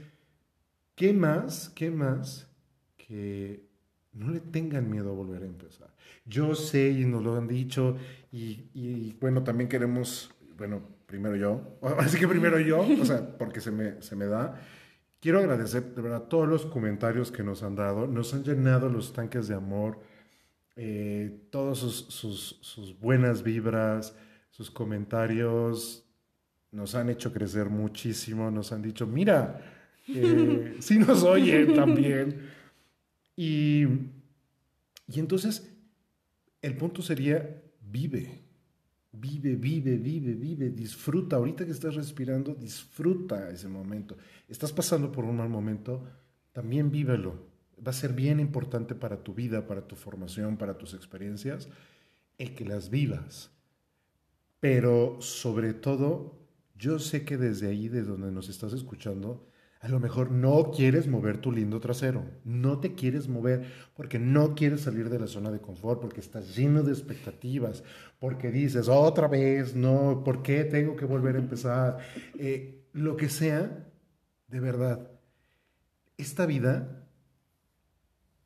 [0.94, 1.70] ¿Qué más?
[1.70, 2.48] ¿Qué más?
[2.96, 3.64] Que
[4.12, 5.92] no le tengan miedo a volver a empezar.
[6.26, 7.96] Yo sé y nos lo han dicho
[8.30, 10.82] y, bueno, también queremos, bueno,
[11.12, 14.58] primero yo, así que primero yo, o sea, porque se me, se me da.
[15.20, 19.12] Quiero agradecer de verdad todos los comentarios que nos han dado, nos han llenado los
[19.12, 19.98] tanques de amor,
[20.74, 24.16] eh, todas sus, sus, sus buenas vibras,
[24.50, 26.08] sus comentarios
[26.70, 29.60] nos han hecho crecer muchísimo, nos han dicho, mira,
[30.08, 32.48] eh, sí nos oyen también.
[33.36, 33.84] Y,
[35.06, 35.70] y entonces,
[36.62, 38.41] el punto sería, vive,
[39.12, 41.36] vive, vive, vive, vive, disfruta.
[41.36, 44.16] Ahorita que estás respirando, disfruta ese momento.
[44.48, 46.04] Estás pasando por un mal momento,
[46.52, 47.50] también vívelo.
[47.84, 51.68] Va a ser bien importante para tu vida, para tu formación, para tus experiencias,
[52.38, 53.50] el que las vivas.
[54.60, 56.38] Pero sobre todo,
[56.76, 59.46] yo sé que desde ahí, de donde nos estás escuchando,
[59.82, 63.66] a lo mejor no quieres mover tu lindo trasero, no te quieres mover
[63.96, 67.82] porque no quieres salir de la zona de confort, porque estás lleno de expectativas,
[68.20, 71.98] porque dices otra vez, no, ¿por qué tengo que volver a empezar?
[72.38, 73.88] Eh, lo que sea,
[74.46, 75.10] de verdad,
[76.16, 77.08] esta vida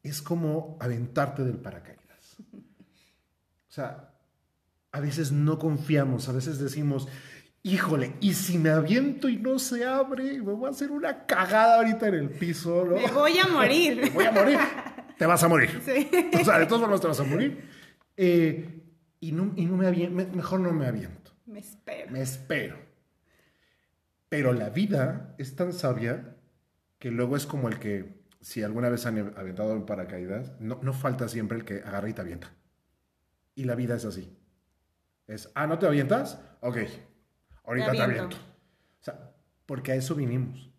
[0.03, 2.39] es como aventarte del paracaídas.
[2.51, 4.14] O sea,
[4.91, 7.09] a veces no confiamos, a veces decimos,
[7.66, 11.78] híjole, y si me aviento y no se abre, me voy a hacer una cagada
[11.78, 12.94] ahorita en el piso, ¿no?
[12.94, 13.96] Me voy a morir.
[14.02, 14.58] me voy a morir.
[15.18, 15.82] Te vas a morir.
[15.84, 16.08] Sí.
[16.40, 17.68] O sea, de todos modos te vas a morir.
[18.16, 18.82] Eh,
[19.18, 21.32] y no, y no me aviento, mejor no me aviento.
[21.46, 22.12] Me espero.
[22.12, 22.76] Me espero.
[24.28, 26.36] Pero la vida es tan sabia
[27.00, 30.92] que luego es como el que, si alguna vez han aventado en paracaídas, no, no
[30.92, 32.52] falta siempre el que agarra y te avienta.
[33.56, 34.38] Y la vida es así.
[35.26, 36.40] Es, ah, ¿no te avientas?
[36.60, 36.78] Ok,
[37.66, 38.36] ahorita te aviento.
[38.36, 39.32] O sea,
[39.66, 40.70] porque a eso vinimos.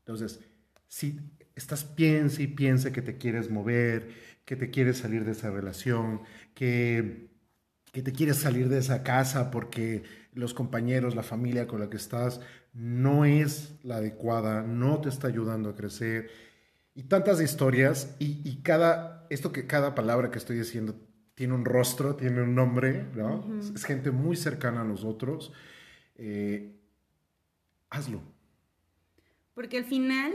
[0.00, 0.40] Entonces,
[0.88, 1.18] si
[1.54, 4.10] estás piensa y piensa que te quieres mover,
[4.44, 6.22] que te quieres salir de esa relación,
[6.54, 7.30] que,
[7.92, 10.02] que te quieres salir de esa casa porque
[10.34, 12.40] los compañeros, la familia con la que estás
[12.72, 16.30] no es la adecuada, no te está ayudando a crecer.
[16.94, 20.94] Y tantas historias y, cada, esto que cada palabra que estoy diciendo
[21.34, 23.46] tiene un rostro, tiene un nombre, ¿no?
[23.74, 25.52] Es gente muy cercana a nosotros
[26.24, 26.80] eh,
[27.90, 28.22] hazlo.
[29.54, 30.32] Porque al final,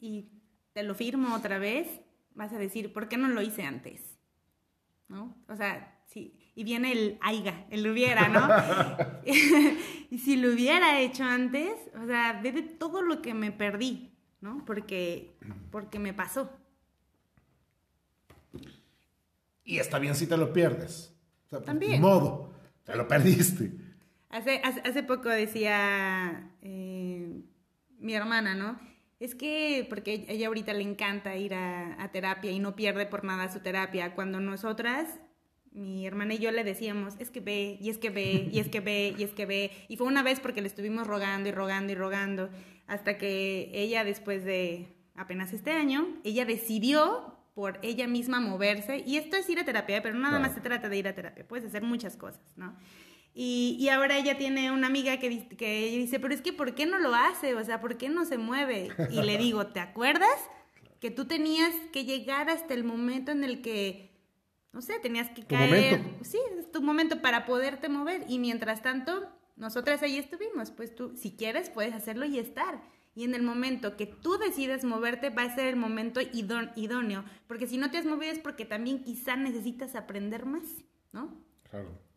[0.00, 0.32] y
[0.72, 1.86] te lo firmo otra vez,
[2.34, 4.18] vas a decir, ¿por qué no lo hice antes?
[5.06, 5.36] ¿No?
[5.48, 8.48] O sea, sí, y viene el aiga, el hubiera, ¿no?
[10.10, 11.72] y si lo hubiera hecho antes,
[12.02, 14.10] o sea, ve de todo lo que me perdí,
[14.40, 14.64] ¿no?
[14.64, 15.36] Porque,
[15.70, 16.50] porque me pasó.
[19.62, 21.14] Y está bien si te lo pierdes.
[21.64, 22.00] También.
[22.00, 22.52] modo,
[22.84, 23.87] te lo perdiste.
[24.30, 27.40] Hace, hace, poco decía eh,
[27.98, 28.78] mi hermana, ¿no?
[29.20, 33.50] Es que, porque ella ahorita le encanta ir a, terapia y no pierde por nada
[33.50, 35.18] su terapia, cuando nosotras,
[35.72, 38.68] mi hermana y yo le decíamos, es que ve, y es que ve, y es
[38.68, 41.52] que ve, y es que ve, y fue una vez porque le estuvimos rogando y
[41.52, 42.50] rogando y rogando,
[42.86, 49.16] hasta que ella después de apenas este año, ella decidió por ella misma moverse, y
[49.16, 51.66] esto es ir a terapia, pero nada más se trata de ir a terapia, puedes
[51.66, 52.76] hacer muchas cosas, ¿no?
[53.40, 56.86] Y, y, ahora ella tiene una amiga que, que dice, pero es que ¿por qué
[56.86, 57.54] no lo hace?
[57.54, 58.88] O sea, ¿por qué no se mueve?
[59.12, 60.36] Y le digo, ¿te acuerdas?
[60.98, 64.10] Que tú tenías que llegar hasta el momento en el que,
[64.72, 66.02] no sé, tenías que caer.
[66.22, 68.24] Sí, es tu momento para poderte mover.
[68.26, 70.72] Y mientras tanto, nosotras ahí estuvimos.
[70.72, 72.82] Pues tú, si quieres, puedes hacerlo y estar.
[73.14, 76.20] Y en el momento que tú decides moverte, va a ser el momento
[76.74, 77.24] idóneo.
[77.46, 80.64] Porque si no te has movido es porque también quizá necesitas aprender más,
[81.12, 81.40] ¿no?
[81.70, 82.07] Claro.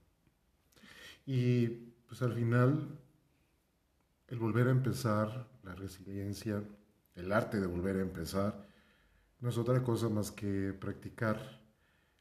[1.26, 1.68] Y
[2.08, 3.00] pues al final,
[4.28, 6.64] el volver a empezar la resiliencia,
[7.16, 8.68] el arte de volver a empezar,
[9.40, 11.62] no es otra cosa más que practicar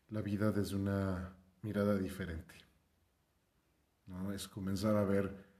[0.09, 2.55] la vida desde una mirada diferente.
[4.07, 4.33] ¿no?
[4.33, 5.51] Es comenzar a ver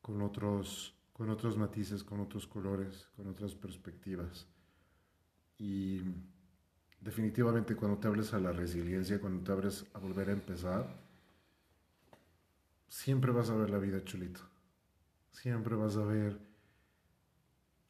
[0.00, 4.46] con otros, con otros matices, con otros colores, con otras perspectivas.
[5.58, 6.02] Y
[7.00, 11.01] definitivamente cuando te hables a la resiliencia, cuando te abres a volver a empezar,
[12.92, 14.40] siempre vas a ver la vida chulito.
[15.30, 16.38] Siempre vas a ver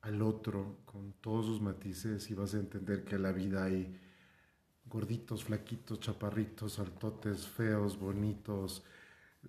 [0.03, 3.99] al otro con todos sus matices y vas a entender que la vida hay
[4.87, 8.85] gorditos, flaquitos, chaparritos, altotes, feos, bonitos,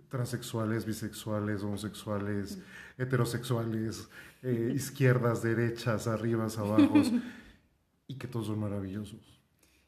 [0.09, 2.59] transexuales, bisexuales, homosexuales,
[2.97, 4.09] heterosexuales,
[4.41, 7.11] eh, izquierdas, derechas, arribas, abajos,
[8.07, 9.39] y que todos son maravillosos.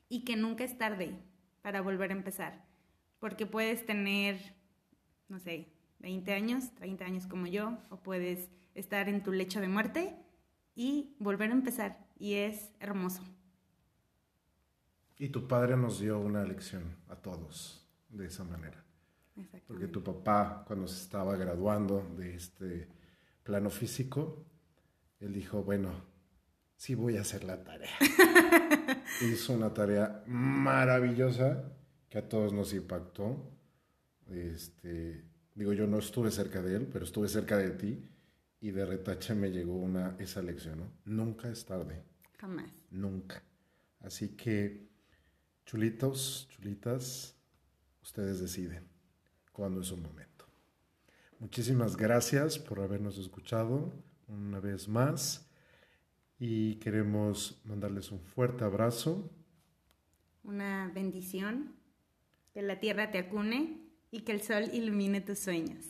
[0.09, 1.18] Y que nunca es tarde
[1.63, 2.63] para volver a empezar,
[3.20, 4.55] porque puedes tener,
[5.30, 5.67] no sé,
[5.99, 10.15] 20 años, 30 años como yo, o puedes estar en tu lecho de muerte
[10.76, 13.23] y volver a empezar, y es hermoso.
[15.17, 18.84] Y tu padre nos dio una lección a todos de esa manera.
[19.67, 22.88] Porque tu papá, cuando se estaba graduando de este
[23.43, 24.45] plano físico,
[25.19, 25.91] él dijo, bueno,
[26.76, 27.91] sí voy a hacer la tarea.
[29.21, 31.63] Hizo una tarea maravillosa
[32.09, 33.51] que a todos nos impactó.
[34.30, 35.23] Este,
[35.53, 38.09] digo, yo no estuve cerca de él, pero estuve cerca de ti
[38.61, 40.91] y de retache me llegó una, esa lección, ¿no?
[41.05, 42.03] Nunca es tarde.
[42.38, 42.71] Jamás.
[42.89, 43.43] Nunca.
[43.99, 44.88] Así que,
[45.65, 47.36] chulitos, chulitas,
[48.01, 48.88] ustedes deciden
[49.51, 50.45] cuando es un momento.
[51.39, 53.93] Muchísimas gracias por habernos escuchado
[54.28, 55.49] una vez más
[56.39, 59.32] y queremos mandarles un fuerte abrazo.
[60.43, 61.76] Una bendición,
[62.53, 63.85] que la tierra te acune
[64.16, 65.86] y que el sol ilumine tus sueños.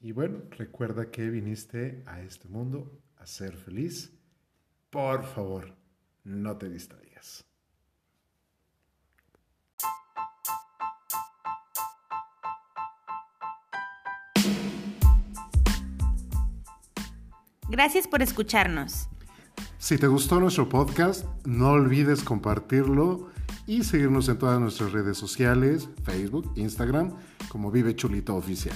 [0.00, 4.12] Y bueno, recuerda que viniste a este mundo a ser feliz.
[4.90, 5.76] Por favor,
[6.24, 7.44] no te distraigas.
[17.68, 19.08] Gracias por escucharnos.
[19.78, 23.30] Si te gustó nuestro podcast, no olvides compartirlo
[23.70, 27.14] y seguirnos en todas nuestras redes sociales, Facebook, Instagram,
[27.48, 28.74] como Vive Chulito Oficial.